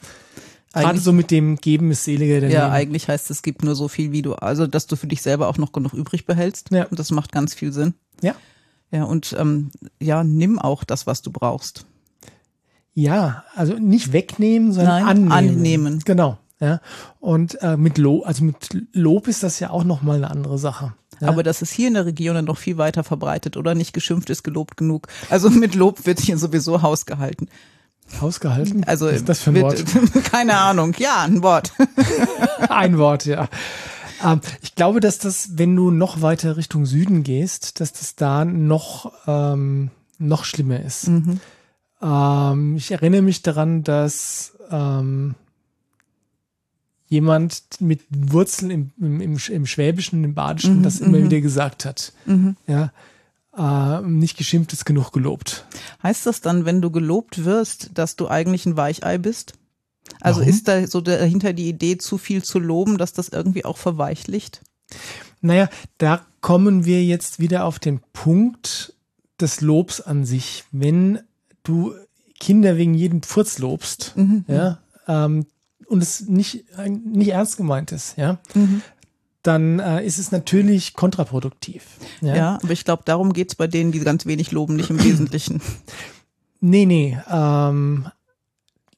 Gerade 0.83 1.00
so 1.00 1.13
mit 1.13 1.31
dem 1.31 1.56
Geben 1.57 1.92
ist 1.92 2.04
seliger 2.04 2.42
denn 2.42 2.51
Ja, 2.51 2.69
eigentlich 2.69 3.07
heißt 3.07 3.31
es, 3.31 3.42
gibt 3.42 3.63
nur 3.63 3.75
so 3.75 3.88
viel, 3.88 4.12
wie 4.12 4.22
du, 4.22 4.33
also 4.33 4.68
dass 4.68 4.88
du 4.88 4.95
für 4.95 5.07
dich 5.07 5.22
selber 5.22 5.48
auch 5.48 5.57
noch 5.57 5.72
genug 5.72 5.94
übrig 5.94 6.25
behältst. 6.25 6.72
Ja. 6.72 6.86
Und 6.86 7.00
das 7.00 7.12
macht 7.12 7.31
ganz 7.31 7.54
viel 7.54 7.72
Sinn. 7.72 7.94
Ja. 8.22 8.36
Ja, 8.92 9.04
und 9.06 9.36
ähm, 9.39 9.72
ja, 10.00 10.24
nimm 10.24 10.60
auch 10.60 10.83
das, 10.83 11.07
was 11.07 11.22
du 11.22 11.31
brauchst. 11.31 11.86
Ja, 12.94 13.44
also 13.56 13.74
nicht 13.74 14.13
wegnehmen, 14.13 14.72
sondern 14.72 15.04
Nein, 15.04 15.31
annehmen. 15.31 15.31
annehmen. 15.31 16.00
Genau. 16.06 16.38
Ja. 16.60 16.80
Und 17.19 17.62
äh, 17.62 17.75
mit 17.75 17.98
Lob, 17.98 18.25
also 18.25 18.44
mit 18.44 18.69
Lob 18.94 19.27
ist 19.27 19.44
das 19.44 19.60
ja 19.60 19.69
auch 19.69 19.83
nochmal 19.83 20.18
eine 20.18 20.31
andere 20.31 20.57
Sache. 20.57 20.94
Ja. 21.19 21.27
Aber 21.30 21.44
das 21.44 21.62
ist 21.62 21.72
hier 21.72 21.88
in 21.88 21.94
der 21.94 22.06
Region 22.06 22.36
dann 22.36 22.45
noch 22.45 22.57
viel 22.57 22.77
weiter 22.77 23.04
verbreitet, 23.04 23.57
oder? 23.57 23.75
Nicht 23.75 23.94
geschimpft 23.94 24.29
ist 24.29 24.44
gelobt 24.44 24.77
genug. 24.77 25.08
Also 25.29 25.50
mit 25.50 25.75
Lob 25.75 26.05
wird 26.05 26.20
hier 26.20 26.38
sowieso 26.38 26.82
Haus 26.82 27.05
gehalten. 27.05 27.48
Ausgehalten? 28.19 28.83
Also 28.85 29.07
Was 29.07 29.15
ist 29.15 29.29
das 29.29 29.39
für 29.41 29.51
ein 29.51 29.62
Wort? 29.62 29.83
keine 30.31 30.57
Ahnung. 30.57 30.93
Ja, 30.97 31.24
ein 31.24 31.41
Wort. 31.41 31.71
Ein 32.69 32.97
Wort, 32.97 33.25
ja. 33.25 33.47
Ähm, 34.24 34.41
ich 34.62 34.75
glaube, 34.75 35.00
dass 35.00 35.17
das, 35.17 35.57
wenn 35.57 35.75
du 35.75 35.91
noch 35.91 36.21
weiter 36.21 36.57
Richtung 36.57 36.85
Süden 36.85 37.24
gehst, 37.24 37.79
dass 37.79 37.93
das 37.93 38.15
da 38.15 38.45
noch, 38.45 39.12
ähm, 39.27 39.91
noch 40.17 40.45
schlimmer 40.45 40.79
ist. 40.79 41.07
Mhm. 41.07 41.39
Ähm, 42.01 42.75
ich 42.77 42.91
erinnere 42.91 43.21
mich 43.21 43.41
daran, 43.41 43.83
dass 43.83 44.53
ähm, 44.71 45.35
jemand 47.07 47.63
mit 47.79 48.01
Wurzeln 48.09 48.71
im, 48.71 48.91
im, 49.00 49.21
im, 49.21 49.38
im 49.50 49.65
Schwäbischen, 49.65 50.24
im 50.24 50.33
Badischen, 50.33 50.79
Mhm, 50.79 50.83
das 50.83 51.00
immer 51.00 51.19
mhm. 51.19 51.25
wieder 51.25 51.41
gesagt 51.41 51.85
hat. 51.85 52.13
Mhm. 52.25 52.55
Ja. 52.67 52.91
Äh, 53.57 54.01
nicht 54.01 54.38
geschimpft 54.38 54.74
ist 54.74 54.85
genug 54.85 55.12
gelobt. 55.12 55.65
Heißt 56.03 56.25
das 56.25 56.41
dann, 56.41 56.65
wenn 56.65 56.81
du 56.81 56.91
gelobt 56.91 57.45
wirst, 57.45 57.91
dass 57.93 58.15
du 58.15 58.27
eigentlich 58.27 58.65
ein 58.65 58.75
Weichei 58.77 59.17
bist? 59.17 59.53
Also 60.21 60.41
Warum? 60.41 60.50
ist 60.53 60.67
da 60.67 60.85
so 60.88 61.01
dahinter 61.01 61.53
die 61.53 61.69
Idee, 61.69 61.97
zu 61.97 62.17
viel 62.17 62.43
zu 62.43 62.59
loben, 62.59 62.97
dass 62.97 63.13
das 63.13 63.29
irgendwie 63.29 63.65
auch 63.65 63.77
verweichlicht? 63.77 64.62
Naja, 65.41 65.69
da 65.97 66.25
kommen 66.41 66.85
wir 66.85 67.03
jetzt 67.03 67.39
wieder 67.39 67.65
auf 67.65 67.79
den 67.79 68.00
Punkt 68.13 68.93
des 69.39 69.62
Lobs 69.62 70.01
an 70.01 70.25
sich. 70.25 70.63
Wenn 70.71 71.19
du 71.63 71.93
Kinder 72.39 72.77
wegen 72.77 72.93
jedem 72.93 73.21
Pfurz 73.21 73.57
lobst, 73.59 74.13
Mhm. 74.15 74.45
ja, 74.47 74.79
ähm, 75.07 75.45
und 75.88 76.01
es 76.01 76.21
nicht, 76.21 76.65
nicht 76.88 77.29
ernst 77.29 77.57
gemeint 77.57 77.91
ist, 77.91 78.17
ja, 78.17 78.39
Mhm. 78.53 78.81
Dann 79.48 79.80
äh, 79.80 80.04
ist 80.04 80.18
es 80.18 80.32
natürlich 80.32 80.94
kontraproduktiv. 80.94 81.86
Ja. 82.22 82.36
Ja, 82.36 82.60
aber 82.64 82.72
ich 82.72 82.86
glaube, 82.86 83.04
darum 83.06 83.34
geht's 83.34 83.56
bei 83.56 83.68
denen, 83.68 83.92
die 83.92 84.00
ganz 84.00 84.25
wenig 84.25 84.52
loben, 84.52 84.75
nicht 84.75 84.90
im 84.90 85.04
Wesentlichen. 85.04 85.62
Nee, 86.62 86.86
nee, 86.86 87.18
ähm, 87.30 88.08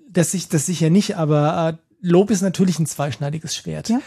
das, 0.10 0.32
sich, 0.32 0.48
das 0.50 0.66
sicher 0.66 0.90
nicht, 0.90 1.18
aber 1.18 1.74
äh, 1.74 1.88
Lob 2.02 2.32
ist 2.32 2.42
natürlich 2.42 2.80
ein 2.80 2.86
zweischneidiges 2.86 3.56
Schwert. 3.56 3.90
Ja. 3.90 4.00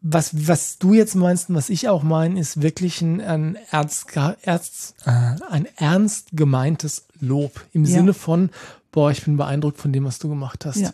Was, 0.00 0.46
was 0.48 0.78
du 0.78 0.92
jetzt 0.94 1.14
meinst 1.14 1.48
und 1.48 1.54
was 1.56 1.68
ich 1.70 1.88
auch 1.88 2.02
meine, 2.02 2.38
ist 2.38 2.62
wirklich 2.62 3.00
ein, 3.00 3.20
ein, 3.20 3.58
ernst, 3.70 4.06
ernst, 4.42 4.94
äh, 5.04 5.10
ein 5.50 5.66
ernst 5.76 6.28
gemeintes 6.32 7.06
Lob. 7.20 7.64
Im 7.72 7.84
Ja. 7.84 7.92
Sinne 7.92 8.14
von, 8.14 8.50
boah, 8.92 9.10
ich 9.10 9.24
bin 9.24 9.36
beeindruckt 9.36 9.78
von 9.78 9.92
dem, 9.92 10.04
was 10.04 10.18
du 10.18 10.28
gemacht 10.28 10.64
hast. 10.66 10.78
Ja. 10.78 10.90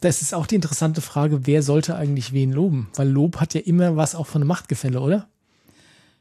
Das 0.00 0.22
ist 0.22 0.34
auch 0.34 0.46
die 0.46 0.54
interessante 0.54 1.00
Frage, 1.00 1.46
wer 1.46 1.62
sollte 1.62 1.96
eigentlich 1.96 2.32
wen 2.32 2.52
loben? 2.52 2.88
Weil 2.94 3.08
Lob 3.08 3.36
hat 3.36 3.54
ja 3.54 3.60
immer 3.60 3.96
was 3.96 4.14
auch 4.14 4.26
von 4.26 4.42
einem 4.42 4.48
Machtgefälle, 4.48 5.00
oder? 5.00 5.28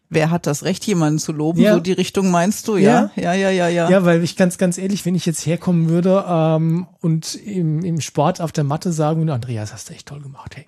wer 0.10 0.30
hat 0.32 0.48
das 0.48 0.64
Recht, 0.64 0.86
jemanden 0.86 1.20
zu 1.20 1.32
loben? 1.32 1.60
Ja. 1.62 1.74
So 1.74 1.80
die 1.80 1.92
Richtung 1.92 2.32
meinst 2.32 2.68
du, 2.68 2.78
ja? 2.78 3.12
Ja, 3.16 3.34
ja, 3.34 3.50
ja, 3.50 3.68
ja. 3.68 3.90
Ja, 3.90 4.06
weil 4.06 4.24
ich 4.24 4.36
ganz, 4.36 4.58
ganz 4.58 4.78
ehrlich, 4.78 5.06
wenn 5.06 5.16
ich 5.16 5.26
jetzt 5.26 5.46
herkommen 5.46 5.90
würde 5.90 6.26
ähm, 6.28 6.88
und 7.02 7.36
im, 7.36 7.84
im 7.84 8.02
Sport 8.02 8.42
auf 8.42 8.52
der 8.52 8.64
Matte 8.64 8.92
sagen 8.92 9.20
würde, 9.20 9.34
Andreas, 9.34 9.74
hast 9.74 9.90
du 9.90 9.94
echt 9.94 10.08
toll 10.08 10.22
gemacht, 10.22 10.56
hey. 10.56 10.68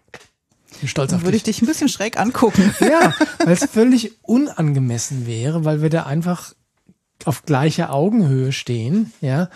Ich 0.71 0.79
bin 0.79 0.89
stolz 0.89 1.11
Dann 1.11 1.19
auf 1.19 1.25
würde 1.25 1.37
ich 1.37 1.43
dich. 1.43 1.57
dich 1.57 1.63
ein 1.63 1.67
bisschen 1.67 1.89
schräg 1.89 2.19
angucken. 2.19 2.73
Ja, 2.79 3.13
weil 3.39 3.53
es 3.53 3.65
völlig 3.65 4.13
unangemessen 4.23 5.25
wäre, 5.25 5.65
weil 5.65 5.81
wir 5.81 5.89
da 5.89 6.03
einfach 6.03 6.53
auf 7.25 7.43
gleicher 7.43 7.91
Augenhöhe 7.93 8.51
stehen, 8.51 9.11
ja. 9.21 9.49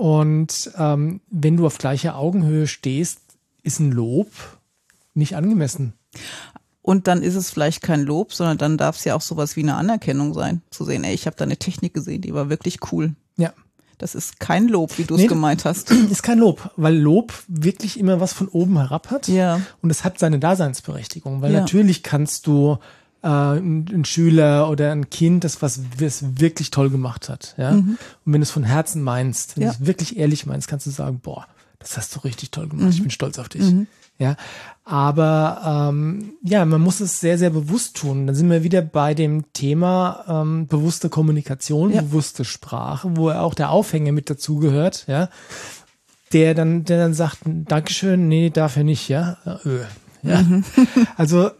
Und 0.00 0.70
ähm, 0.78 1.20
wenn 1.30 1.58
du 1.58 1.66
auf 1.66 1.76
gleicher 1.76 2.16
Augenhöhe 2.16 2.66
stehst, 2.66 3.20
ist 3.62 3.80
ein 3.80 3.92
Lob 3.92 4.28
nicht 5.12 5.36
angemessen. 5.36 5.92
Und 6.80 7.06
dann 7.06 7.22
ist 7.22 7.34
es 7.34 7.50
vielleicht 7.50 7.82
kein 7.82 8.00
Lob, 8.00 8.32
sondern 8.32 8.56
dann 8.56 8.78
darf 8.78 8.96
es 8.96 9.04
ja 9.04 9.14
auch 9.14 9.20
sowas 9.20 9.56
wie 9.56 9.60
eine 9.60 9.74
Anerkennung 9.74 10.32
sein. 10.32 10.62
Zu 10.70 10.86
sehen, 10.86 11.04
ey, 11.04 11.12
ich 11.12 11.26
habe 11.26 11.36
da 11.36 11.44
eine 11.44 11.58
Technik 11.58 11.92
gesehen, 11.92 12.22
die 12.22 12.32
war 12.32 12.48
wirklich 12.48 12.78
cool. 12.92 13.14
Ja. 13.36 13.52
Das 13.98 14.14
ist 14.14 14.40
kein 14.40 14.68
Lob, 14.68 14.96
wie 14.96 15.04
du 15.04 15.16
es 15.16 15.20
Nee, 15.20 15.26
gemeint 15.26 15.66
hast. 15.66 15.90
Ist 16.10 16.22
kein 16.22 16.38
Lob, 16.38 16.70
weil 16.76 16.96
Lob 16.96 17.34
wirklich 17.48 18.00
immer 18.00 18.20
was 18.20 18.32
von 18.32 18.48
oben 18.48 18.78
herab 18.78 19.10
hat. 19.10 19.28
Ja. 19.28 19.60
Und 19.82 19.90
es 19.90 20.02
hat 20.04 20.18
seine 20.18 20.38
Daseinsberechtigung, 20.38 21.42
weil 21.42 21.52
Ja. 21.52 21.60
natürlich 21.60 22.02
kannst 22.02 22.46
du 22.46 22.78
äh, 23.22 23.28
ein, 23.28 23.86
ein 23.92 24.04
Schüler 24.04 24.68
oder 24.70 24.92
ein 24.92 25.10
Kind, 25.10 25.44
das 25.44 25.62
was 25.62 25.80
das 25.98 26.40
wirklich 26.40 26.70
toll 26.70 26.90
gemacht 26.90 27.28
hat, 27.28 27.54
ja. 27.58 27.70
Und 27.70 27.98
wenn 28.24 28.40
du 28.40 28.42
es 28.42 28.50
von 28.50 28.64
Herzen 28.64 29.02
meinst, 29.02 29.56
wenn 29.56 29.62
Mhm. 29.64 29.66
Ja. 29.68 29.74
du 29.76 29.82
es 29.82 29.86
wirklich 29.86 30.16
ehrlich 30.16 30.46
meinst, 30.46 30.68
kannst 30.68 30.86
du 30.86 30.90
sagen, 30.90 31.20
boah, 31.20 31.46
das 31.78 31.96
hast 31.96 32.14
du 32.16 32.20
richtig 32.20 32.50
toll 32.50 32.68
gemacht, 32.68 32.86
Mhm. 32.86 32.90
ich 32.92 33.02
bin 33.02 33.10
stolz 33.10 33.38
auf 33.38 33.48
dich. 33.48 33.64
Ja, 34.18 34.36
aber 34.84 35.88
ähm, 35.90 36.34
ja, 36.42 36.64
man 36.66 36.82
muss 36.82 37.00
es 37.00 37.20
sehr, 37.20 37.38
sehr 37.38 37.48
bewusst 37.48 37.96
tun. 37.96 38.26
Dann 38.26 38.36
sind 38.36 38.50
wir 38.50 38.62
wieder 38.62 38.82
bei 38.82 39.14
dem 39.14 39.50
Thema 39.54 40.24
ähm, 40.28 40.66
bewusste 40.66 41.08
Kommunikation, 41.08 41.90
Ja. 41.90 42.02
bewusste 42.02 42.44
Sprache, 42.44 43.16
wo 43.16 43.30
auch 43.30 43.54
der 43.54 43.70
Aufhänger 43.70 44.12
mit 44.12 44.28
dazugehört, 44.28 45.04
ja 45.06 45.28
der 46.32 46.54
dann, 46.54 46.84
der 46.84 46.98
dann 46.98 47.12
sagt, 47.14 47.38
Dankeschön, 47.44 48.28
nee, 48.28 48.50
darf 48.50 48.76
er 48.76 48.84
nicht, 48.84 49.08
ja. 49.08 49.36
Äh, 49.64 50.28
ja. 50.28 50.44
Also 51.16 51.50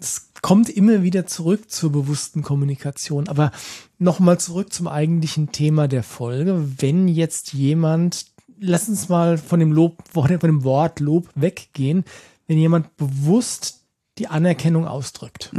es 0.00 0.30
kommt 0.42 0.68
immer 0.68 1.02
wieder 1.02 1.26
zurück 1.26 1.70
zur 1.70 1.92
bewussten 1.92 2.42
Kommunikation. 2.42 3.28
Aber 3.28 3.52
nochmal 3.98 4.38
zurück 4.38 4.72
zum 4.72 4.88
eigentlichen 4.88 5.52
Thema 5.52 5.88
der 5.88 6.02
Folge. 6.02 6.68
Wenn 6.78 7.08
jetzt 7.08 7.52
jemand, 7.52 8.26
lass 8.58 8.88
uns 8.88 9.08
mal 9.08 9.38
von 9.38 9.60
dem 9.60 9.72
Lob, 9.72 10.02
von 10.12 10.26
dem 10.26 10.64
Wort 10.64 11.00
Lob 11.00 11.28
weggehen, 11.34 12.04
wenn 12.48 12.58
jemand 12.58 12.96
bewusst 12.96 13.78
die 14.18 14.26
Anerkennung 14.26 14.86
ausdrückt. 14.86 15.50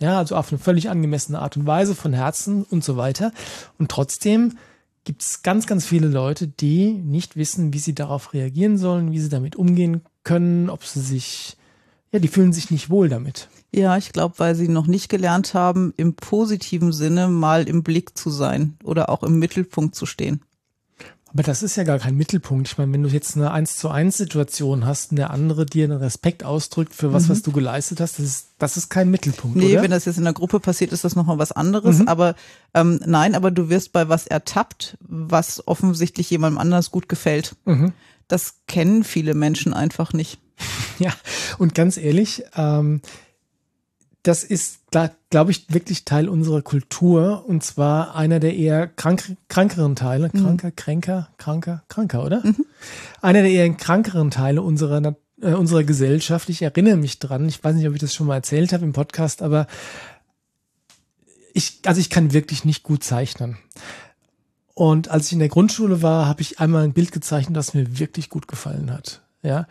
Ja, 0.00 0.18
also 0.18 0.34
auf 0.34 0.50
eine 0.50 0.58
völlig 0.58 0.90
angemessene 0.90 1.38
Art 1.38 1.56
und 1.56 1.66
Weise, 1.66 1.94
von 1.94 2.12
Herzen 2.12 2.64
und 2.64 2.82
so 2.82 2.96
weiter. 2.96 3.32
Und 3.78 3.90
trotzdem 3.90 4.56
gibt 5.04 5.22
es 5.22 5.42
ganz, 5.42 5.66
ganz 5.66 5.86
viele 5.86 6.08
Leute, 6.08 6.48
die 6.48 6.92
nicht 6.92 7.36
wissen, 7.36 7.72
wie 7.72 7.78
sie 7.78 7.94
darauf 7.94 8.32
reagieren 8.32 8.78
sollen, 8.78 9.12
wie 9.12 9.20
sie 9.20 9.28
damit 9.28 9.54
umgehen 9.54 10.02
können, 10.24 10.70
ob 10.70 10.84
sie 10.84 11.00
sich, 11.00 11.56
ja, 12.10 12.18
die 12.18 12.28
fühlen 12.28 12.52
sich 12.52 12.70
nicht 12.70 12.90
wohl 12.90 13.08
damit. 13.08 13.48
Ja, 13.72 13.96
ich 13.96 14.12
glaube, 14.12 14.34
weil 14.38 14.54
sie 14.54 14.68
noch 14.68 14.86
nicht 14.86 15.08
gelernt 15.08 15.54
haben, 15.54 15.94
im 15.96 16.14
positiven 16.14 16.92
Sinne 16.92 17.28
mal 17.28 17.68
im 17.68 17.82
Blick 17.82 18.18
zu 18.18 18.30
sein 18.30 18.76
oder 18.82 19.08
auch 19.10 19.22
im 19.22 19.38
Mittelpunkt 19.38 19.94
zu 19.94 20.06
stehen. 20.06 20.42
Aber 21.32 21.44
das 21.44 21.62
ist 21.62 21.76
ja 21.76 21.84
gar 21.84 22.00
kein 22.00 22.16
Mittelpunkt. 22.16 22.66
Ich 22.66 22.76
meine, 22.76 22.92
wenn 22.92 23.04
du 23.04 23.08
jetzt 23.08 23.36
eine 23.36 23.52
1 23.52 23.76
zu 23.76 23.88
1 23.88 24.16
Situation 24.16 24.84
hast 24.84 25.12
und 25.12 25.16
der 25.16 25.30
andere 25.30 25.64
dir 25.64 25.84
einen 25.84 25.98
Respekt 25.98 26.42
ausdrückt 26.44 26.92
für 26.92 27.12
was, 27.12 27.28
was 27.28 27.42
du 27.42 27.52
geleistet 27.52 28.00
hast, 28.00 28.18
das 28.18 28.26
ist, 28.26 28.46
das 28.58 28.76
ist 28.76 28.88
kein 28.88 29.12
Mittelpunkt, 29.12 29.56
Nee, 29.56 29.74
oder? 29.74 29.82
wenn 29.82 29.92
das 29.92 30.06
jetzt 30.06 30.18
in 30.18 30.24
der 30.24 30.32
Gruppe 30.32 30.58
passiert, 30.58 30.90
ist 30.90 31.04
das 31.04 31.14
nochmal 31.14 31.38
was 31.38 31.52
anderes. 31.52 32.04
Aber 32.08 32.34
ähm, 32.74 32.98
nein, 33.06 33.36
aber 33.36 33.52
du 33.52 33.68
wirst 33.68 33.92
bei 33.92 34.08
was 34.08 34.26
ertappt, 34.26 34.98
was 35.02 35.68
offensiglicht 35.68 36.32
jemandem 36.32 36.58
anders 36.58 36.90
gut 36.90 37.08
gefällt. 37.08 37.54
Das 38.26 38.54
kennen 38.66 39.04
viele 39.04 39.34
Menschen 39.34 39.72
einfach 39.72 40.12
nicht. 40.12 40.38
Ja, 40.98 41.12
und 41.56 41.74
ganz 41.74 41.96
ehrlich, 41.96 42.42
ähm, 42.56 43.00
das 44.22 44.44
ist, 44.44 44.80
glaube 45.30 45.50
ich, 45.50 45.72
wirklich 45.72 46.04
Teil 46.04 46.28
unserer 46.28 46.60
Kultur 46.62 47.44
und 47.46 47.64
zwar 47.64 48.14
einer 48.14 48.38
der 48.38 48.54
eher 48.54 48.86
krank, 48.86 49.36
krankeren 49.48 49.96
Teile, 49.96 50.28
kranker, 50.28 50.70
kränker, 50.70 51.28
kranker, 51.38 51.84
kranker, 51.88 52.24
oder? 52.24 52.42
Einer 53.22 53.42
der 53.42 53.50
eher 53.50 53.72
krankeren 53.74 54.30
Teile 54.30 54.60
unserer, 54.60 55.16
äh, 55.40 55.54
unserer 55.54 55.84
Gesellschaft. 55.84 56.50
Ich 56.50 56.60
erinnere 56.60 56.96
mich 56.96 57.18
dran, 57.18 57.48
ich 57.48 57.62
weiß 57.64 57.74
nicht, 57.74 57.88
ob 57.88 57.94
ich 57.94 58.00
das 58.00 58.14
schon 58.14 58.26
mal 58.26 58.36
erzählt 58.36 58.72
habe 58.74 58.84
im 58.84 58.92
Podcast, 58.92 59.40
aber 59.40 59.66
ich, 61.54 61.80
also 61.86 62.00
ich 62.00 62.10
kann 62.10 62.32
wirklich 62.32 62.64
nicht 62.64 62.82
gut 62.82 63.02
zeichnen. 63.02 63.56
Und 64.74 65.08
als 65.08 65.26
ich 65.26 65.32
in 65.32 65.40
der 65.40 65.48
Grundschule 65.48 66.02
war, 66.02 66.26
habe 66.26 66.42
ich 66.42 66.60
einmal 66.60 66.84
ein 66.84 66.92
Bild 66.92 67.12
gezeichnet, 67.12 67.56
das 67.56 67.74
mir 67.74 67.98
wirklich 67.98 68.28
gut 68.28 68.48
gefallen 68.48 68.90
hat. 68.90 69.22
Ja. 69.42 69.66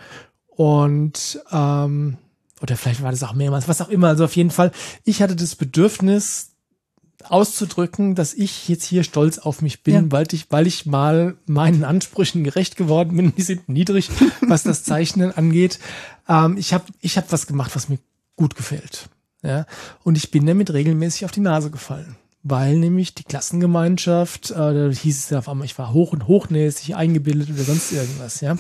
Und 0.48 1.42
ähm, 1.52 2.18
oder 2.62 2.76
vielleicht 2.78 3.02
war 3.02 3.12
das 3.12 3.24
auch 3.24 3.34
mehrmals, 3.34 3.68
was 3.68 3.82
auch 3.82 3.90
immer. 3.90 4.08
Also 4.10 4.26
auf 4.26 4.36
jeden 4.36 4.52
Fall, 4.52 4.72
ich 5.04 5.22
hatte 5.22 5.36
das 5.36 5.56
Bedürfnis 5.56 6.52
auszudrücken, 7.26 8.16
dass 8.16 8.34
ich 8.34 8.70
jetzt 8.70 8.86
hier 8.86 9.04
stolz 9.04 9.40
auf 9.40 9.62
mich 9.62 9.84
bin, 9.84 9.94
Ja. 9.94 10.12
weil 10.12 10.28
ich, 10.32 10.48
weil 10.52 10.68
ich 10.68 10.86
mal 10.86 11.36
meinen 11.46 11.84
Ansprüchen 11.84 12.44
gerecht 12.44 12.76
geworden 12.78 13.16
bin. 13.18 13.34
Die 13.38 13.42
sind 13.42 13.68
niedrig, 13.68 14.10
was 14.48 14.64
das 14.64 14.84
Zeichnen 14.84 15.32
angeht. 15.36 15.80
Ähm, 16.28 16.58
ich 16.58 16.74
habe 16.74 16.86
ich 17.02 17.18
hab 17.18 17.32
was 17.32 17.48
gemacht, 17.48 17.72
was 17.76 17.90
mir 17.90 18.00
gut 18.36 18.56
gefällt. 18.56 19.10
Ja, 19.42 19.66
und 20.04 20.18
ich 20.18 20.32
bin 20.32 20.46
damit 20.46 20.72
regelmäßig 20.74 21.26
auf 21.26 21.32
die 21.32 21.40
Nase 21.40 21.72
gefallen. 21.72 22.16
Weil 22.44 22.78
nämlich 22.78 23.16
die 23.16 23.24
Klassengemeinschaft, 23.26 24.52
äh, 24.52 24.56
da 24.56 24.90
hieß 24.90 25.18
es 25.26 25.30
ja 25.30 25.40
auf 25.40 25.50
einmal, 25.50 25.66
ich 25.66 25.78
war 25.78 25.92
hoch 25.94 26.14
und 26.14 26.28
hochnäsig 26.28 26.96
eingebildet 26.96 27.50
oder 27.50 27.64
sonst 27.64 27.92
irgendwas, 27.92 28.40
ja. 28.40 28.58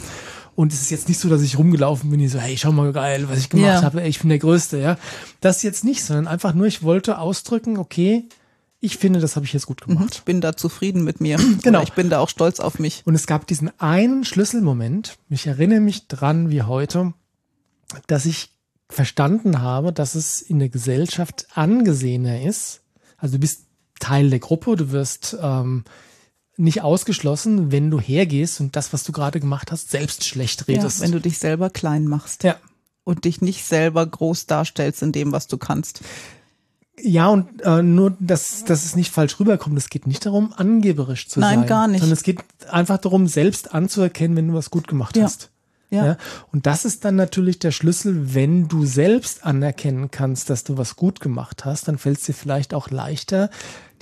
Und 0.59 0.73
es 0.73 0.81
ist 0.81 0.89
jetzt 0.89 1.07
nicht 1.07 1.21
so, 1.21 1.29
dass 1.29 1.41
ich 1.41 1.57
rumgelaufen 1.57 2.09
bin, 2.09 2.19
die 2.19 2.27
so, 2.27 2.37
hey, 2.37 2.57
schau 2.57 2.73
mal 2.73 2.91
geil, 2.91 3.29
was 3.29 3.39
ich 3.39 3.49
gemacht 3.49 3.65
Ja. 3.65 3.81
habe, 3.81 4.05
ich 4.05 4.19
bin 4.19 4.27
der 4.27 4.39
Größte, 4.39 4.77
ja. 4.77 4.97
Das 5.39 5.63
jetzt 5.63 5.85
nicht, 5.85 6.03
sondern 6.03 6.27
einfach 6.27 6.53
nur, 6.53 6.67
ich 6.67 6.83
wollte 6.83 7.17
ausdrücken, 7.17 7.77
okay, 7.77 8.25
ich 8.81 8.97
finde, 8.97 9.21
das 9.21 9.37
habe 9.37 9.45
ich 9.45 9.53
jetzt 9.53 9.67
gut 9.67 9.79
gemacht. 9.79 10.15
Ich 10.15 10.23
bin 10.23 10.41
da 10.41 10.57
zufrieden 10.57 11.05
mit 11.05 11.21
mir. 11.21 11.37
Genau. 11.63 11.79
Oder 11.79 11.87
ich 11.87 11.93
bin 11.93 12.09
da 12.09 12.19
auch 12.19 12.27
stolz 12.27 12.59
auf 12.59 12.77
mich. 12.77 13.03
Und 13.05 13.15
es 13.15 13.25
gab 13.25 13.47
diesen 13.47 13.71
einen 13.79 14.25
Schlüsselmoment, 14.25 15.17
ich 15.29 15.47
erinnere 15.47 15.79
mich 15.79 16.09
dran 16.09 16.49
wie 16.49 16.63
heute, 16.63 17.13
dass 18.07 18.25
ich 18.25 18.49
verstanden 18.89 19.61
habe, 19.61 19.93
dass 19.93 20.13
es 20.13 20.41
in 20.41 20.59
der 20.59 20.67
Gesellschaft 20.67 21.47
angesehener 21.55 22.41
ist. 22.41 22.81
Also 23.17 23.35
du 23.35 23.39
bist 23.39 23.61
Teil 24.01 24.29
der 24.29 24.39
Gruppe, 24.39 24.75
du 24.75 24.91
wirst 24.91 25.37
ähm, 25.41 25.85
nicht 26.59 26.81
ausgeschlossen, 26.81 27.71
wenn 27.71 27.89
du 27.89 27.99
hergehst 27.99 28.59
und 28.59 28.75
das, 28.75 28.91
was 28.93 29.03
du 29.03 29.11
gerade 29.11 29.39
gemacht 29.39 29.71
hast, 29.71 29.89
selbst 29.91 30.25
schlecht 30.25 30.65
Ja, 30.67 30.75
redest. 30.75 31.01
wenn 31.01 31.11
du 31.11 31.21
dich 31.21 31.37
selber 31.39 31.69
klein 31.69 32.05
machst 32.05 32.43
ja. 32.43 32.55
und 33.03 33.25
dich 33.25 33.41
nicht 33.41 33.65
selber 33.65 34.05
groß 34.05 34.45
darstellst 34.45 35.01
in 35.01 35.11
dem, 35.11 35.31
was 35.31 35.47
du 35.47 35.57
kannst. 35.57 36.01
Ja, 37.01 37.27
und 37.29 37.61
äh, 37.63 37.81
nur, 37.81 38.13
dass, 38.19 38.65
dass 38.65 38.83
es 38.83 38.97
nicht 38.97 39.09
falsch 39.11 39.39
rüberkommt. 39.39 39.77
Es 39.77 39.89
geht 39.89 40.05
nicht 40.05 40.25
darum, 40.25 40.51
angeberisch 40.53 41.29
zu 41.29 41.39
Nein, 41.39 41.59
sein. 41.59 41.67
gar 41.67 41.87
nicht. 41.87 42.01
Sondern 42.01 42.17
es 42.17 42.23
geht 42.23 42.39
einfach 42.69 42.97
darum, 42.97 43.27
selbst 43.27 43.73
anzuerkennen, 43.73 44.35
wenn 44.35 44.49
du 44.49 44.53
was 44.53 44.69
gut 44.69 44.87
gemacht 44.87 45.15
Ja. 45.15 45.23
hast. 45.23 45.49
Ja. 45.91 46.05
Ja. 46.05 46.17
Und 46.51 46.65
das 46.67 46.85
ist 46.85 47.03
dann 47.05 47.15
natürlich 47.15 47.57
der 47.57 47.71
Schlüssel, 47.71 48.35
wenn 48.35 48.67
du 48.67 48.85
selbst 48.85 49.43
anerkennen 49.45 50.11
kannst, 50.11 50.49
dass 50.49 50.63
du 50.63 50.77
was 50.77 50.95
gut 50.97 51.19
gemacht 51.19 51.65
hast, 51.65 51.87
dann 51.87 51.97
fällt 51.97 52.19
es 52.19 52.25
dir 52.25 52.33
vielleicht 52.33 52.73
auch 52.75 52.91
leichter, 52.91 53.49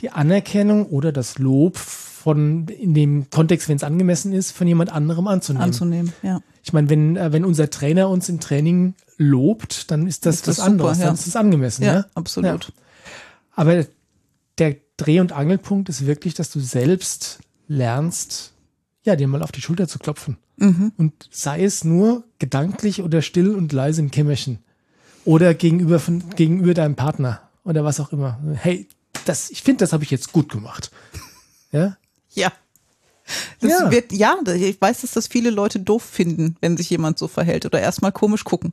die 0.01 0.12
Anerkennung 0.12 0.86
oder 0.88 1.12
das 1.12 1.39
Lob 1.39 1.77
von, 1.77 2.68
in 2.68 2.94
dem 2.94 3.30
Kontext, 3.30 3.70
wenn 3.70 3.77
es 3.77 3.84
angemessen 3.84 4.34
ist, 4.34 4.51
von 4.51 4.68
jemand 4.68 4.92
anderem 4.92 5.27
anzunehmen. 5.27 5.63
Anzunehmen, 5.66 6.13
ja. 6.24 6.42
Ich 6.63 6.74
meine, 6.74 6.89
wenn, 6.89 7.16
äh, 7.16 7.32
wenn 7.32 7.46
unser 7.46 7.70
Trainer 7.70 8.10
uns 8.10 8.27
im 8.27 8.39
Training 8.39 8.96
lobt, 9.18 9.89
dann 9.92 10.08
ist 10.08 10.25
das 10.25 10.36
Ist 10.36 10.48
das 10.48 10.58
was 10.60 10.66
anderes, 10.66 10.98
super, 10.98 11.01
ja. 11.01 11.06
dann 11.08 11.16
ist 11.16 11.27
das 11.27 11.36
angemessen. 11.36 11.84
Ja, 11.84 11.94
Ja, 11.94 12.06
absolut. 12.16 12.66
Ja. 12.66 12.74
Aber 13.56 13.86
der 14.58 14.75
Dreh- 14.98 15.20
und 15.20 15.32
Angelpunkt 15.32 15.89
ist 15.89 16.06
wirklich, 16.06 16.34
dass 16.34 16.51
du 16.51 16.60
selbst 16.60 17.39
lernst, 17.68 18.54
ja, 19.04 19.16
dir 19.16 19.27
mal 19.27 19.42
auf 19.44 19.51
die 19.51 19.62
Schulter 19.62 19.88
zu 19.88 20.00
klopfen. 20.00 20.38
Mhm. 20.58 20.92
Und 20.98 21.30
sei 21.32 21.63
es 21.63 21.84
nur 21.84 22.24
gedanklich 22.39 23.01
oder 23.01 23.22
still 23.22 23.56
und 23.56 23.72
leise 23.72 24.01
im 24.01 24.12
Kämmerchen. 24.12 24.60
Oder 25.24 25.54
gegenüber, 25.54 26.00
von, 26.00 26.24
gegenüber 26.36 26.74
deinem 26.74 26.96
Partner 26.96 27.42
oder 27.63 27.84
was 27.84 28.00
auch 28.00 28.12
immer. 28.12 28.39
Hey, 28.56 28.88
das, 29.28 29.50
ich 29.50 29.62
finde, 29.64 29.80
das 29.84 29.94
habe 29.94 30.04
ich 30.04 30.12
jetzt 30.12 30.32
gut 30.32 30.50
gemacht. 30.50 30.92
Ja, 31.72 31.98
Ja. 32.34 32.52
Das 33.60 33.72
Ja. 33.72 33.92
wird, 33.92 34.14
ja, 34.14 34.38
ich 34.56 34.80
weiß, 34.80 35.02
dass 35.02 35.12
das 35.12 35.28
viele 35.28 35.50
Leute 35.50 35.80
doof 35.82 36.02
finden, 36.04 36.56
wenn 36.62 36.78
sich 36.78 36.90
jemand 36.90 37.20
so 37.20 37.28
verhält 37.28 37.66
oder 37.66 37.82
erstmal 37.82 38.14
komisch 38.14 38.46
gucken. 38.46 38.72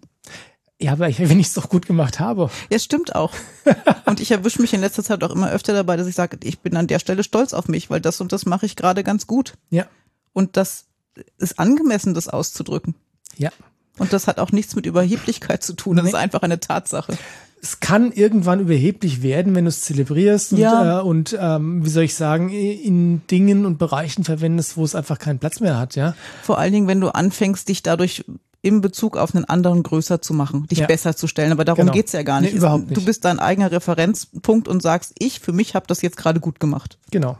ja 0.81 0.93
aber 0.93 1.09
ich, 1.09 1.19
wenn 1.19 1.41
ich 1.41 1.49
es 1.49 1.55
doch 1.55 1.69
gut 1.69 1.87
gemacht 1.87 2.21
habe. 2.21 2.51
Ja, 2.71 2.79
stimmt 2.79 3.15
auch. 3.17 3.33
Und 4.07 4.21
ich 4.21 4.31
erwische 4.31 4.61
mich 4.63 4.73
in 4.73 4.81
letzter 4.81 5.03
Zeit 5.03 5.25
auch 5.25 5.31
immer 5.31 5.51
öfter 5.51 5.73
dabei, 5.73 5.97
dass 5.97 6.07
ich 6.07 6.15
sage, 6.15 6.39
ich 6.45 6.61
bin 6.61 6.77
an 6.77 6.87
der 6.87 7.01
Stelle 7.01 7.25
stolz 7.25 7.53
auf 7.53 7.67
mich, 7.67 7.91
weil 7.91 8.01
das 8.01 8.21
und 8.21 8.31
das 8.33 8.47
mache 8.47 8.67
ich 8.67 8.77
gerade 8.77 9.03
ganz 9.03 9.27
gut. 9.27 9.55
Ja, 9.71 9.87
Und 10.33 10.57
das 10.57 10.85
ist 11.39 11.59
angemessen, 11.59 12.15
das 12.15 12.29
auszudrücken. 12.29 12.95
ja. 13.37 13.51
Und 13.97 14.13
das 14.13 14.27
hat 14.27 14.41
auch 14.41 14.51
nichts 14.51 14.75
mit 14.75 14.87
Überheblichkeit 14.87 15.63
zu 15.63 15.73
tun. 15.75 15.95
Das 15.95 16.03
Nee. 16.03 16.09
ist 16.11 16.17
einfach 16.17 16.43
eine 16.43 16.59
Tatsache. 16.59 17.17
Es 17.65 17.81
kann 17.81 18.13
irgendwann 18.13 18.61
überheblich 18.61 19.23
werden, 19.23 19.55
wenn 19.55 19.65
du 19.65 19.71
es 19.71 19.81
zelebrierst 19.81 20.53
und, 20.53 20.59
Ja. 20.59 21.01
äh, 21.01 21.03
und 21.03 21.35
ähm, 21.41 21.83
wie 21.83 21.89
soll 21.89 22.03
ich 22.05 22.15
sagen, 22.15 22.51
in 22.51 23.27
Dingen 23.29 23.65
und 23.65 23.79
Bereichen 23.79 24.23
verwendest, 24.23 24.77
wo 24.77 24.85
es 24.85 24.95
einfach 24.95 25.19
keinen 25.19 25.39
Platz 25.39 25.61
mehr 25.61 25.79
hat, 25.79 25.97
ja. 25.97 26.15
Vor 26.43 26.59
allen 26.59 26.75
Dingen, 26.75 26.89
wenn 26.89 27.01
du 27.01 27.09
anfängst, 27.09 27.67
dich 27.71 27.83
dadurch 27.83 28.25
in 28.61 28.83
Bezug 28.83 29.17
auf 29.17 29.35
einen 29.35 29.47
anderen 29.47 29.83
größer 29.83 30.21
zu 30.21 30.35
machen, 30.35 30.67
dich 30.67 30.81
Ja. 30.81 30.87
besser 30.87 31.17
zu 31.17 31.27
stellen. 31.27 31.53
Aber 31.53 31.65
darum 31.65 31.81
Genau. 31.87 31.93
geht's 31.95 32.13
ja 32.13 32.23
gar 32.23 32.43
nicht. 32.43 32.53
Nee, 32.53 32.59
überhaupt 32.59 32.91
Du 32.91 32.95
nicht. 32.97 33.07
bist 33.07 33.25
dein 33.25 33.39
eigener 33.39 33.73
Referenzpunkt 33.73 34.69
und 34.69 34.83
sagst, 34.83 35.15
ich 35.19 35.41
für 35.41 35.53
mich 35.53 35.75
habe 35.75 35.87
das 35.87 36.03
jetzt 36.03 36.19
gerade 36.19 36.41
gut 36.41 36.61
gemacht. 36.61 36.99
Genau, 37.11 37.39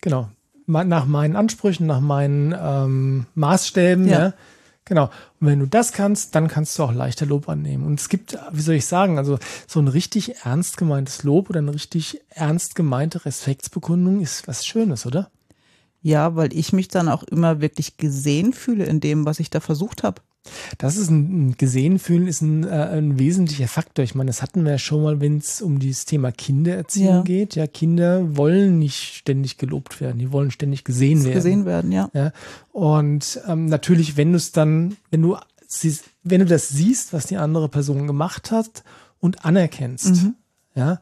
genau. 0.00 0.28
Nach 0.66 1.06
meinen 1.06 1.36
Ansprüchen, 1.36 1.86
nach 1.86 2.00
meinen 2.00 2.54
ähm, 2.60 3.26
Maßstäben, 3.36 4.06
ja. 4.08 4.18
Ja. 4.18 4.32
Genau. 4.90 5.04
Und 5.38 5.46
wenn 5.46 5.60
du 5.60 5.66
das 5.66 5.92
kannst, 5.92 6.34
dann 6.34 6.48
kannst 6.48 6.76
du 6.76 6.82
auch 6.82 6.92
leichter 6.92 7.24
Lob 7.24 7.48
annehmen. 7.48 7.86
Und 7.86 8.00
es 8.00 8.08
gibt, 8.08 8.36
wie 8.50 8.60
soll 8.60 8.74
ich 8.74 8.86
sagen, 8.86 9.18
also 9.18 9.38
so 9.68 9.78
ein 9.78 9.86
richtig 9.86 10.34
ernst 10.44 10.78
gemeintes 10.78 11.22
Lob 11.22 11.48
oder 11.48 11.60
eine 11.60 11.72
richtig 11.72 12.20
ernst 12.30 12.74
gemeinte 12.74 13.24
Respektsbekundung 13.24 14.20
ist 14.20 14.48
was 14.48 14.66
Schönes, 14.66 15.06
oder? 15.06 15.30
Ja, 16.02 16.34
weil 16.34 16.52
ich 16.52 16.72
mich 16.72 16.88
dann 16.88 17.08
auch 17.08 17.22
immer 17.22 17.60
wirklich 17.60 17.98
gesehen 17.98 18.52
fühle 18.52 18.84
in 18.84 18.98
dem, 18.98 19.26
was 19.26 19.38
ich 19.38 19.48
da 19.48 19.60
versucht 19.60 20.02
habe. 20.02 20.22
Das 20.78 20.96
ist 20.96 21.10
ein, 21.10 21.48
ein 21.48 21.56
gesehen 21.58 21.98
fühlen 21.98 22.26
ist 22.26 22.40
ein, 22.40 22.64
äh, 22.64 22.68
ein 22.70 23.18
wesentlicher 23.18 23.68
Faktor. 23.68 24.02
Ich 24.04 24.14
meine, 24.14 24.28
das 24.28 24.40
hatten 24.42 24.64
wir 24.64 24.72
ja 24.72 24.78
schon 24.78 25.02
mal, 25.02 25.20
wenn 25.20 25.36
es 25.38 25.60
um 25.60 25.78
dieses 25.78 26.06
Thema 26.06 26.32
Kindererziehung 26.32 27.16
Ja. 27.16 27.22
geht. 27.22 27.54
Ja, 27.56 27.66
Kinder 27.66 28.36
wollen 28.36 28.78
nicht 28.78 29.14
ständig 29.16 29.58
gelobt 29.58 30.00
werden, 30.00 30.18
die 30.18 30.32
wollen 30.32 30.50
ständig 30.50 30.84
gesehen 30.84 31.22
werden. 31.24 31.34
Gesehen 31.34 31.64
werden, 31.66 31.92
ja. 31.92 32.10
Ja, 32.14 32.32
und 32.72 33.40
ähm, 33.46 33.66
natürlich, 33.66 34.16
wenn 34.16 34.30
du 34.32 34.36
es 34.38 34.52
dann, 34.52 34.96
wenn 35.10 35.20
du 35.22 35.36
siehst, 35.66 36.04
wenn 36.22 36.40
du 36.40 36.46
das 36.46 36.68
siehst, 36.70 37.12
was 37.12 37.26
die 37.26 37.36
andere 37.36 37.68
Person 37.68 38.06
gemacht 38.06 38.50
hat 38.50 38.82
und 39.20 39.44
anerkennst, 39.44 40.26
ja, 40.74 41.00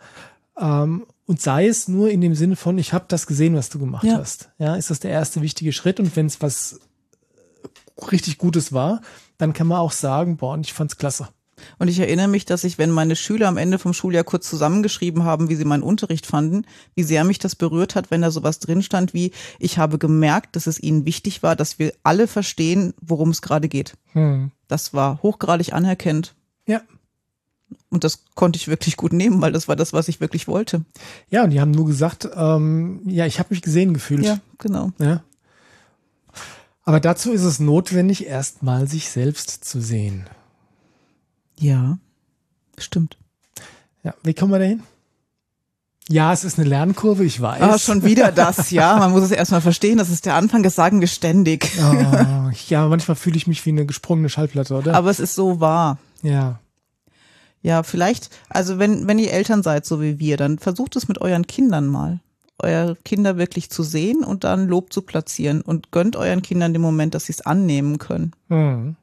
ähm, 0.59 1.07
und 1.27 1.41
sei 1.41 1.69
es 1.69 1.89
nur 1.89 2.11
in 2.11 2.21
dem 2.23 2.35
Sinne 2.35 2.57
von, 2.57 2.77
ich 2.79 2.93
habe 2.93 3.05
das 3.09 3.27
gesehen, 3.27 3.55
was 3.55 3.69
du 3.69 3.79
gemacht 3.79 4.05
Ja. 4.05 4.17
hast, 4.19 4.51
ja, 4.59 4.75
ist 4.77 4.91
das 4.91 4.99
der 4.99 5.11
erste 5.13 5.43
wichtige 5.43 5.73
Schritt. 5.73 6.01
Und 6.01 6.17
wenn 6.17 6.27
es 6.27 6.41
was 6.43 6.81
richtig 8.11 8.39
Gutes 8.39 8.73
war, 8.73 9.01
dann 9.39 9.53
kann 9.53 9.67
man 9.67 9.79
auch 9.79 9.93
sagen, 9.93 10.37
boah, 10.37 10.55
und 10.55 10.67
ich 10.67 10.73
fand's 10.73 10.99
klasse. 10.99 11.29
Und 11.79 11.89
ich 11.89 11.99
erinnere 11.99 12.29
mich, 12.29 12.45
dass 12.45 12.65
ich, 12.65 12.79
wenn 12.79 12.91
meine 12.91 13.17
Schüler 13.17 13.49
am 13.49 13.57
Ende 13.57 13.79
vom 13.79 13.93
Schuljahr 13.93 14.25
kurz 14.25 14.49
zusammengeschrieben 14.49 15.25
haben, 15.25 15.49
wie 15.49 15.57
sie 15.57 15.65
meinen 15.65 15.83
Unterricht 15.83 16.27
fanden, 16.27 16.65
wie 16.95 17.03
sehr 17.03 17.25
mich 17.25 17.39
das 17.39 17.57
berührt 17.57 17.95
hat, 17.95 18.11
wenn 18.11 18.23
da 18.23 18.31
sowas 18.31 18.59
drin 18.59 18.83
stand 18.83 19.15
wie, 19.15 19.33
ich 19.59 19.79
habe 19.79 19.99
gemerkt, 19.99 20.57
dass 20.57 20.67
es 20.67 20.81
ihnen 20.81 21.05
wichtig 21.05 21.43
war, 21.43 21.57
dass 21.57 21.79
wir 21.79 21.93
alle 22.03 22.27
verstehen, 22.27 22.95
worum 23.01 23.31
es 23.31 23.43
gerade 23.43 23.69
geht. 23.69 23.95
Hm. 24.13 24.51
Das 24.67 24.95
war 24.95 25.23
hochgradig 25.23 25.73
anerkennt. 25.73 26.35
Ja. 26.67 26.83
Und 27.91 28.05
das 28.05 28.25
konnte 28.35 28.57
ich 28.59 28.69
wirklich 28.69 28.97
gut 28.97 29.13
nehmen, 29.13 29.41
weil 29.41 29.53
das 29.53 29.69
war 29.69 29.77
das, 29.77 29.93
was 29.93 30.09
ich 30.09 30.21
wirklich 30.21 30.47
wollte. 30.49 30.85
Ja, 31.31 31.45
und 31.45 31.51
die 31.51 31.61
haben 31.61 31.71
nur 31.71 31.87
gesagt, 31.87 32.29
ähm, 32.35 33.01
ja, 33.05 33.27
ich 33.27 33.39
habe 33.39 33.49
mich 33.51 33.63
gesehen 33.63 33.95
gefühlt. 33.95 34.25
Ja, 34.25 34.39
genau. 34.59 34.93
Ja. 34.99 35.23
Aber 36.89 37.01
dazu 37.01 37.33
ist 37.33 37.43
es 37.43 37.61
notwendig, 37.61 38.27
erstmal 38.27 38.89
sich 38.89 39.11
selbst 39.11 39.63
zu 39.63 39.79
sehen. 39.79 40.25
Ja, 41.61 41.99
stimmt. 42.79 43.19
Ja, 44.03 44.15
wie 44.23 44.33
kommen 44.33 44.53
wir 44.53 44.59
dahin? 44.59 44.83
Ja, 46.09 46.33
es 46.33 46.45
ist 46.45 46.59
eine 46.59 46.67
Lernkurve, 46.67 47.27
ich 47.27 47.43
weiß. 47.43 47.61
Ah, 47.61 47.79
schon 47.79 48.05
wieder 48.05 48.33
das, 48.33 48.71
ja. 48.71 48.97
Man 49.01 49.11
muss 49.11 49.23
es 49.23 49.33
erstmal 49.33 49.61
verstehen, 49.61 49.99
das 49.99 50.09
ist 50.09 50.25
der 50.25 50.33
Anfang, 50.33 50.63
das 50.63 50.77
sagen 50.77 51.03
wir 51.03 51.09
ständig. 51.09 51.71
Oh, 51.79 52.51
ja, 52.69 52.89
manchmal 52.89 53.17
fühle 53.17 53.37
ich 53.37 53.47
mich 53.47 53.67
wie 53.67 53.71
eine 53.71 53.85
gesprungene 53.85 54.31
Schallplatte, 54.31 54.75
oder? 54.75 54.95
Aber 54.95 55.11
es 55.11 55.21
ist 55.21 55.35
so 55.35 55.61
wahr. 55.61 55.99
ja. 56.23 56.59
Ja, 57.61 57.83
vielleicht, 57.83 58.31
also 58.49 58.79
wenn, 58.79 59.07
wenn 59.09 59.19
ihr 59.19 59.33
Eltern 59.33 59.63
seid, 59.63 59.85
so 59.85 60.01
wie 60.01 60.19
wir, 60.19 60.39
dann 60.39 60.59
versucht 60.59 60.97
es 60.97 61.07
mit 61.07 61.21
euren 61.21 61.47
Kindern 61.47 61.89
mal. 61.89 62.21
Eure 62.59 62.97
Kinder 63.05 63.37
wirklich 63.37 63.71
zu 63.71 63.83
sehen 63.83 64.25
und 64.25 64.45
dann 64.45 64.69
Lob 64.69 64.93
zu 64.93 65.03
platzieren 65.03 65.61
und 65.61 65.91
gönnt 65.93 66.17
euren 66.17 66.43
Kindern 66.43 66.73
den 66.73 66.83
Moment, 66.83 67.15
dass 67.15 67.27
sie 67.27 67.33
es 67.33 67.41
annehmen 67.41 67.99
können. 67.99 68.33
Hm. 68.49 68.97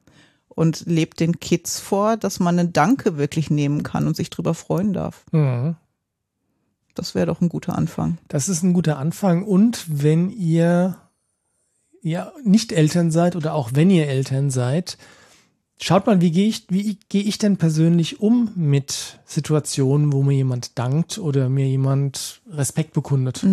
Und 0.48 0.84
lebt 0.86 1.20
den 1.20 1.38
Kids 1.40 1.80
vor, 1.80 2.16
dass 2.16 2.40
man 2.40 2.58
einen 2.58 2.72
Danke 2.72 3.18
wirklich 3.18 3.50
nehmen 3.50 3.82
kann 3.82 4.06
und 4.06 4.16
sich 4.16 4.30
drüber 4.30 4.54
freuen 4.54 4.92
darf. 4.92 5.24
Hm. 5.30 5.76
Das 6.94 7.14
wäre 7.14 7.26
doch 7.26 7.40
ein 7.40 7.50
guter 7.50 7.76
Anfang. 7.76 8.18
Das 8.28 8.48
ist 8.48 8.62
ein 8.62 8.72
guter 8.72 8.98
Anfang. 8.98 9.42
Und 9.44 9.84
wenn 9.88 10.30
ihr 10.30 10.96
ja 12.02 12.32
nicht 12.42 12.72
Eltern 12.72 13.10
seid 13.10 13.36
oder 13.36 13.54
auch 13.54 13.70
wenn 13.74 13.90
ihr 13.90 14.08
Eltern 14.08 14.50
seid, 14.50 14.96
schaut 15.80 16.06
mal, 16.06 16.20
wie 16.20 16.30
gehe 16.30 16.48
ich, 16.48 16.64
wie 16.68 16.98
gehe 17.08 17.22
ich 17.22 17.38
denn 17.38 17.56
persönlich 17.56 18.20
um 18.20 18.50
mit 18.54 19.20
Situationen, 19.24 20.12
wo 20.12 20.22
mir 20.22 20.34
jemand 20.34 20.78
dankt 20.78 21.18
oder 21.18 21.48
mir 21.48 21.66
jemand 21.66 22.40
Respekt 22.50 22.92
bekundet? 22.92 23.46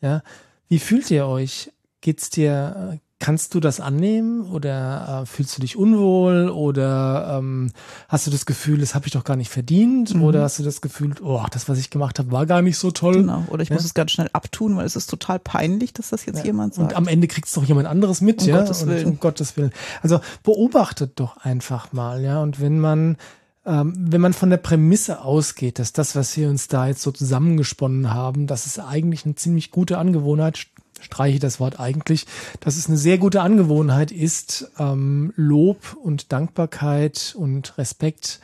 Ja, 0.00 0.22
wie 0.68 0.78
fühlt 0.78 1.10
ihr 1.10 1.26
euch? 1.26 1.72
Geht's 2.00 2.30
dir, 2.30 2.98
kannst 3.18 3.54
du 3.54 3.60
das 3.60 3.80
annehmen 3.80 4.42
oder 4.50 5.22
äh, 5.22 5.26
fühlst 5.26 5.56
du 5.56 5.62
dich 5.62 5.76
unwohl 5.76 6.50
oder 6.50 7.38
ähm, 7.38 7.72
hast 8.08 8.26
du 8.26 8.30
das 8.30 8.44
Gefühl, 8.44 8.78
das 8.78 8.94
habe 8.94 9.06
ich 9.06 9.12
doch 9.12 9.24
gar 9.24 9.36
nicht 9.36 9.50
verdient 9.50 10.14
oder 10.14 10.42
hast 10.42 10.58
du 10.58 10.62
das 10.62 10.82
Gefühl, 10.82 11.14
oh, 11.22 11.42
das, 11.50 11.66
was 11.68 11.78
ich 11.78 11.88
gemacht 11.88 12.18
habe, 12.18 12.30
war 12.30 12.44
gar 12.44 12.60
nicht 12.60 12.76
so 12.76 12.90
toll? 12.90 13.14
Genau. 13.22 13.44
Oder 13.48 13.62
ich 13.62 13.70
Ja. 13.70 13.76
muss 13.76 13.86
es 13.86 13.94
ganz 13.94 14.10
schnell 14.10 14.28
abtun, 14.34 14.76
weil 14.76 14.84
es 14.84 14.96
ist 14.96 15.08
total 15.08 15.38
peinlich, 15.38 15.94
dass 15.94 16.10
das 16.10 16.26
jetzt 16.26 16.44
jemand 16.44 16.74
sagt. 16.74 16.92
Und 16.92 16.96
am 16.96 17.08
Ende 17.08 17.26
kriegt's 17.26 17.54
doch 17.54 17.64
jemand 17.64 17.88
anderes 17.88 18.20
mit, 18.20 18.42
Um 18.42 18.48
ja. 18.48 18.58
Gottes 18.60 18.82
und, 18.82 18.88
Willen. 18.90 19.06
Um 19.06 19.20
Gottes 19.20 19.56
Willen. 19.56 19.72
Also 20.02 20.20
beobachtet 20.42 21.12
doch 21.18 21.38
einfach 21.38 21.94
mal, 21.94 22.22
ja. 22.22 22.42
Und 22.42 22.60
wenn 22.60 22.78
man, 22.78 23.16
ähm, 23.64 23.94
wenn 23.96 24.20
man 24.20 24.34
von 24.34 24.50
der 24.50 24.58
Prämisse 24.58 25.22
ausgeht, 25.22 25.78
dass 25.78 25.94
das, 25.94 26.16
was 26.16 26.36
wir 26.36 26.50
uns 26.50 26.68
da 26.68 26.86
jetzt 26.86 27.00
so 27.00 27.12
zusammengesponnen 27.12 28.12
haben, 28.12 28.46
dass 28.46 28.66
es 28.66 28.78
eigentlich 28.78 29.24
eine 29.24 29.36
ziemlich 29.36 29.70
gute 29.70 29.96
Angewohnheit, 29.96 30.66
streiche 31.06 31.38
das 31.38 31.58
Wort 31.60 31.80
eigentlich, 31.80 32.26
dass 32.60 32.76
es 32.76 32.88
eine 32.88 32.98
sehr 32.98 33.16
gute 33.16 33.40
Angewohnheit 33.40 34.10
ist, 34.10 34.70
ähm, 34.78 35.32
Lob 35.36 35.96
und 36.02 36.32
Dankbarkeit 36.32 37.34
und 37.38 37.78
Respekt 37.78 38.40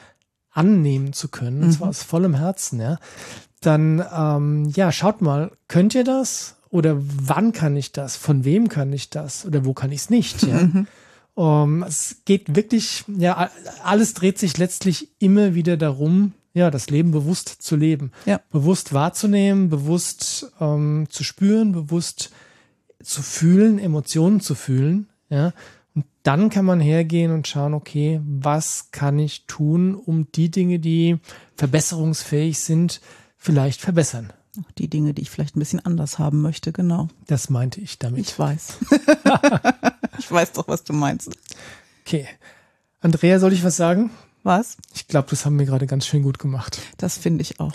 annehmen 0.51 1.13
zu 1.13 1.29
können, 1.29 1.63
und 1.65 1.73
zwar 1.73 1.89
aus 1.89 2.03
vollem 2.03 2.35
Herzen, 2.35 2.81
ja, 2.81 2.99
dann 3.61 4.05
ähm, 4.15 4.73
ja, 4.75 4.93
schaut 4.93 5.23
mal, 5.23 5.53
könnt 5.69 5.95
ihr 5.95 6.05
das? 6.05 6.57
Oder 6.71 6.97
wann 6.99 7.53
kann 7.53 7.77
ich 7.77 7.93
das? 7.93 8.17
Von 8.17 8.45
wem 8.45 8.69
kann 8.69 8.93
ich 8.93 9.11
das? 9.11 9.45
Oder 9.45 9.65
wo 9.65 9.75
kann 9.75 9.93
ich 9.93 10.01
es 10.03 10.11
nicht? 10.11 10.43
Ja? 10.43 10.69
Um, 11.35 11.83
es 11.83 12.17
geht 12.27 12.57
wirklich, 12.57 13.05
ja, 13.09 13.51
alles 13.83 14.13
dreht 14.13 14.39
sich 14.39 14.59
letztlich 14.59 15.09
immer 15.19 15.55
wieder 15.55 15.79
darum, 15.79 16.33
ja, 16.55 16.71
das 16.71 16.91
Leben 16.91 17.11
bewusst 17.11 17.49
zu 17.49 17.77
leben. 17.77 18.13
Ja. 18.27 18.41
Bewusst 18.51 18.93
wahrzunehmen, 18.93 19.71
bewusst 19.71 20.53
ähm, 20.61 21.07
zu 21.09 21.25
spüren, 21.25 21.73
bewusst 21.73 22.31
zu 23.03 23.23
fühlen, 23.23 23.79
Emotionen 23.79 24.41
zu 24.41 24.55
fühlen, 24.55 25.09
ja. 25.29 25.53
Und 25.95 26.07
dann 26.23 26.49
kann 26.49 26.65
man 26.65 26.81
hergehen 26.81 27.33
und 27.33 27.47
schauen, 27.47 27.75
okay, 27.75 28.21
was 28.25 28.91
kann 28.93 29.19
ich 29.19 29.47
tun, 29.47 29.95
um 29.95 30.31
die 30.33 30.51
Dinge, 30.51 30.79
die 30.79 31.19
verbesserungsfähig 31.57 32.59
sind, 32.59 33.01
vielleicht 33.37 33.81
verbessern. 33.81 34.33
Die 34.79 34.89
Dinge, 34.89 35.15
die 35.15 35.23
ich 35.23 35.31
vielleicht 35.31 35.57
ein 35.57 35.61
bisschen 35.61 35.85
anders 35.85 36.19
haben 36.19 36.41
möchte, 36.43 36.73
genau. 36.73 37.09
Das 37.27 37.51
meinte 37.51 37.81
ich 37.81 37.99
damit. 37.99 38.21
Ich 38.21 38.39
weiß. 38.39 38.79
ich 40.19 40.31
weiß 40.31 40.53
doch, 40.53 40.69
was 40.69 40.85
du 40.85 40.93
meinst. 40.93 41.31
Okay. 42.07 42.27
Andrea, 43.01 43.39
soll 43.39 43.53
ich 43.53 43.65
was 43.65 43.77
sagen? 43.77 44.11
Was? 44.43 44.77
Ich 44.95 45.07
glaube, 45.07 45.29
das 45.31 45.45
haben 45.45 45.59
wir 45.59 45.67
gerade 45.67 45.87
ganz 45.87 46.07
schön 46.07 46.23
gut 46.23 46.39
gemacht. 46.39 46.81
Das 46.97 47.17
finde 47.17 47.43
ich 47.43 47.61
auch. 47.61 47.73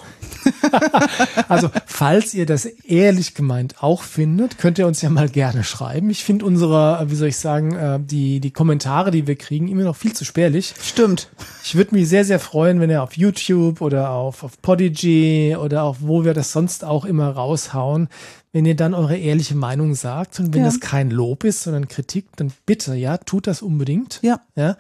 Also, 1.50 1.70
falls 1.86 2.34
ihr 2.34 2.46
das 2.46 2.66
ehrlich 2.66 3.34
gemeint 3.34 3.82
auch 3.82 4.04
findet, 4.04 4.58
könnt 4.58 4.78
ihr 4.80 4.88
uns 4.88 5.02
ja 5.02 5.10
mal 5.10 5.30
gerne 5.30 5.64
schreiben. 5.64 6.10
Ich 6.10 6.24
finde 6.24 6.46
unsere, 6.46 7.00
äh, 7.02 7.10
wie 7.12 7.16
soll 7.16 7.30
ich 7.30 7.38
sagen, 7.38 7.76
äh, 7.76 8.00
die, 8.02 8.40
die 8.40 8.52
Kommentare, 8.52 9.12
die 9.12 9.28
wir 9.28 9.36
kriegen, 9.36 9.68
immer 9.68 9.84
noch 9.84 9.96
viel 9.96 10.14
zu 10.14 10.26
spärlich. 10.26 10.74
Stimmt. 10.82 11.30
Ich 11.64 11.76
würde 11.76 11.96
mich 11.96 12.10
sehr, 12.10 12.26
sehr 12.26 12.40
freuen, 12.40 12.80
wenn 12.80 12.90
ihr 12.90 13.02
auf 13.04 13.16
YouTube 13.18 13.82
oder 13.82 14.10
auf, 14.12 14.44
auf 14.44 14.62
Podigy 14.62 15.56
oder 15.60 15.84
auch 15.84 15.98
wo 16.02 16.26
wir 16.26 16.34
das 16.34 16.52
sonst 16.52 16.84
auch 16.84 17.06
immer 17.06 17.30
raushauen, 17.30 18.10
wenn 18.52 18.66
ihr 18.66 18.76
dann 18.76 18.94
eure 18.94 19.18
ehrliche 19.18 19.56
Meinung 19.56 19.94
sagt. 19.96 20.40
Und 20.40 20.54
wenn 20.54 20.62
Ja. 20.62 20.68
das 20.68 20.80
kein 20.80 21.12
Lob 21.12 21.44
ist, 21.44 21.64
sondern 21.64 21.88
Kritik, 21.88 22.26
dann 22.36 22.52
bitte, 22.66 22.96
ja, 22.96 23.18
tut 23.18 23.48
das 23.48 23.62
unbedingt. 23.62 24.20
Ja. 24.22 24.42
Ja. 24.56 24.78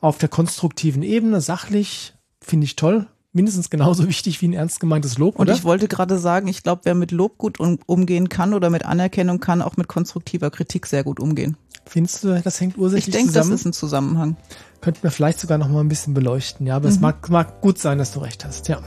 Auf 0.00 0.18
der 0.18 0.28
konstruktiven 0.28 1.02
Ebene, 1.02 1.40
sachlich, 1.40 2.14
finde 2.40 2.64
ich 2.64 2.76
toll. 2.76 3.06
Mindestens 3.38 3.70
genauso 3.70 4.06
wichtig 4.08 4.42
wie 4.42 4.48
ein 4.48 4.52
ernst 4.52 4.80
gemeintes 4.80 5.16
Lob, 5.16 5.36
Und 5.36 5.42
oder? 5.46 5.54
ich 5.54 5.64
wollte 5.64 5.88
gerade 5.88 6.18
sagen, 6.18 6.48
ich 6.48 6.62
glaube, 6.62 6.82
wer 6.84 6.94
mit 6.94 7.12
Lob 7.12 7.38
gut 7.38 7.58
um, 7.60 7.78
umgehen 7.86 8.28
kann 8.28 8.52
oder 8.52 8.68
mit 8.68 8.84
Anerkennung 8.84 9.38
kann, 9.40 9.62
auch 9.62 9.76
mit 9.76 9.86
konstruktiver 9.88 10.50
Kritik 10.50 10.86
sehr 10.86 11.04
gut 11.04 11.20
umgehen. 11.20 11.56
Findest 11.86 12.24
du, 12.24 12.38
das 12.42 12.60
hängt 12.60 12.74
Ich 12.74 12.80
ursächlich 12.80 13.14
denke, 13.14 13.32
das 13.32 13.42
zusammen? 13.44 13.54
ist 13.54 13.64
ein 13.64 13.72
Zusammenhang. 13.72 14.36
Könnten 14.80 15.02
wir 15.04 15.10
vielleicht 15.10 15.40
sogar 15.40 15.56
noch 15.56 15.68
mal 15.68 15.80
ein 15.80 15.88
bisschen 15.88 16.12
beleuchten. 16.14 16.66
Ja, 16.66 16.76
aber 16.76 16.88
es 16.88 17.00
mag, 17.00 17.28
mag 17.30 17.60
gut 17.62 17.78
sein, 17.78 17.96
dass 17.98 18.12
du 18.12 18.18
recht 18.20 18.44
hast. 18.44 18.68
Ja, 18.68 18.80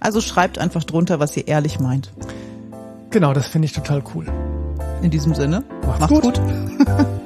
Also 0.00 0.20
schreibt 0.20 0.58
einfach 0.58 0.84
drunter, 0.84 1.18
was 1.18 1.36
ihr 1.36 1.48
ehrlich 1.48 1.80
meint. 1.80 2.12
genau, 3.10 3.32
das 3.32 3.48
finde 3.48 3.66
ich 3.66 3.72
total 3.72 4.04
cool. 4.14 4.26
In 5.02 5.10
diesem 5.10 5.34
Sinne, 5.34 5.64
Macht's 5.86 6.00
macht's 6.00 6.14
gut. 6.14 6.22
gut. 6.24 6.40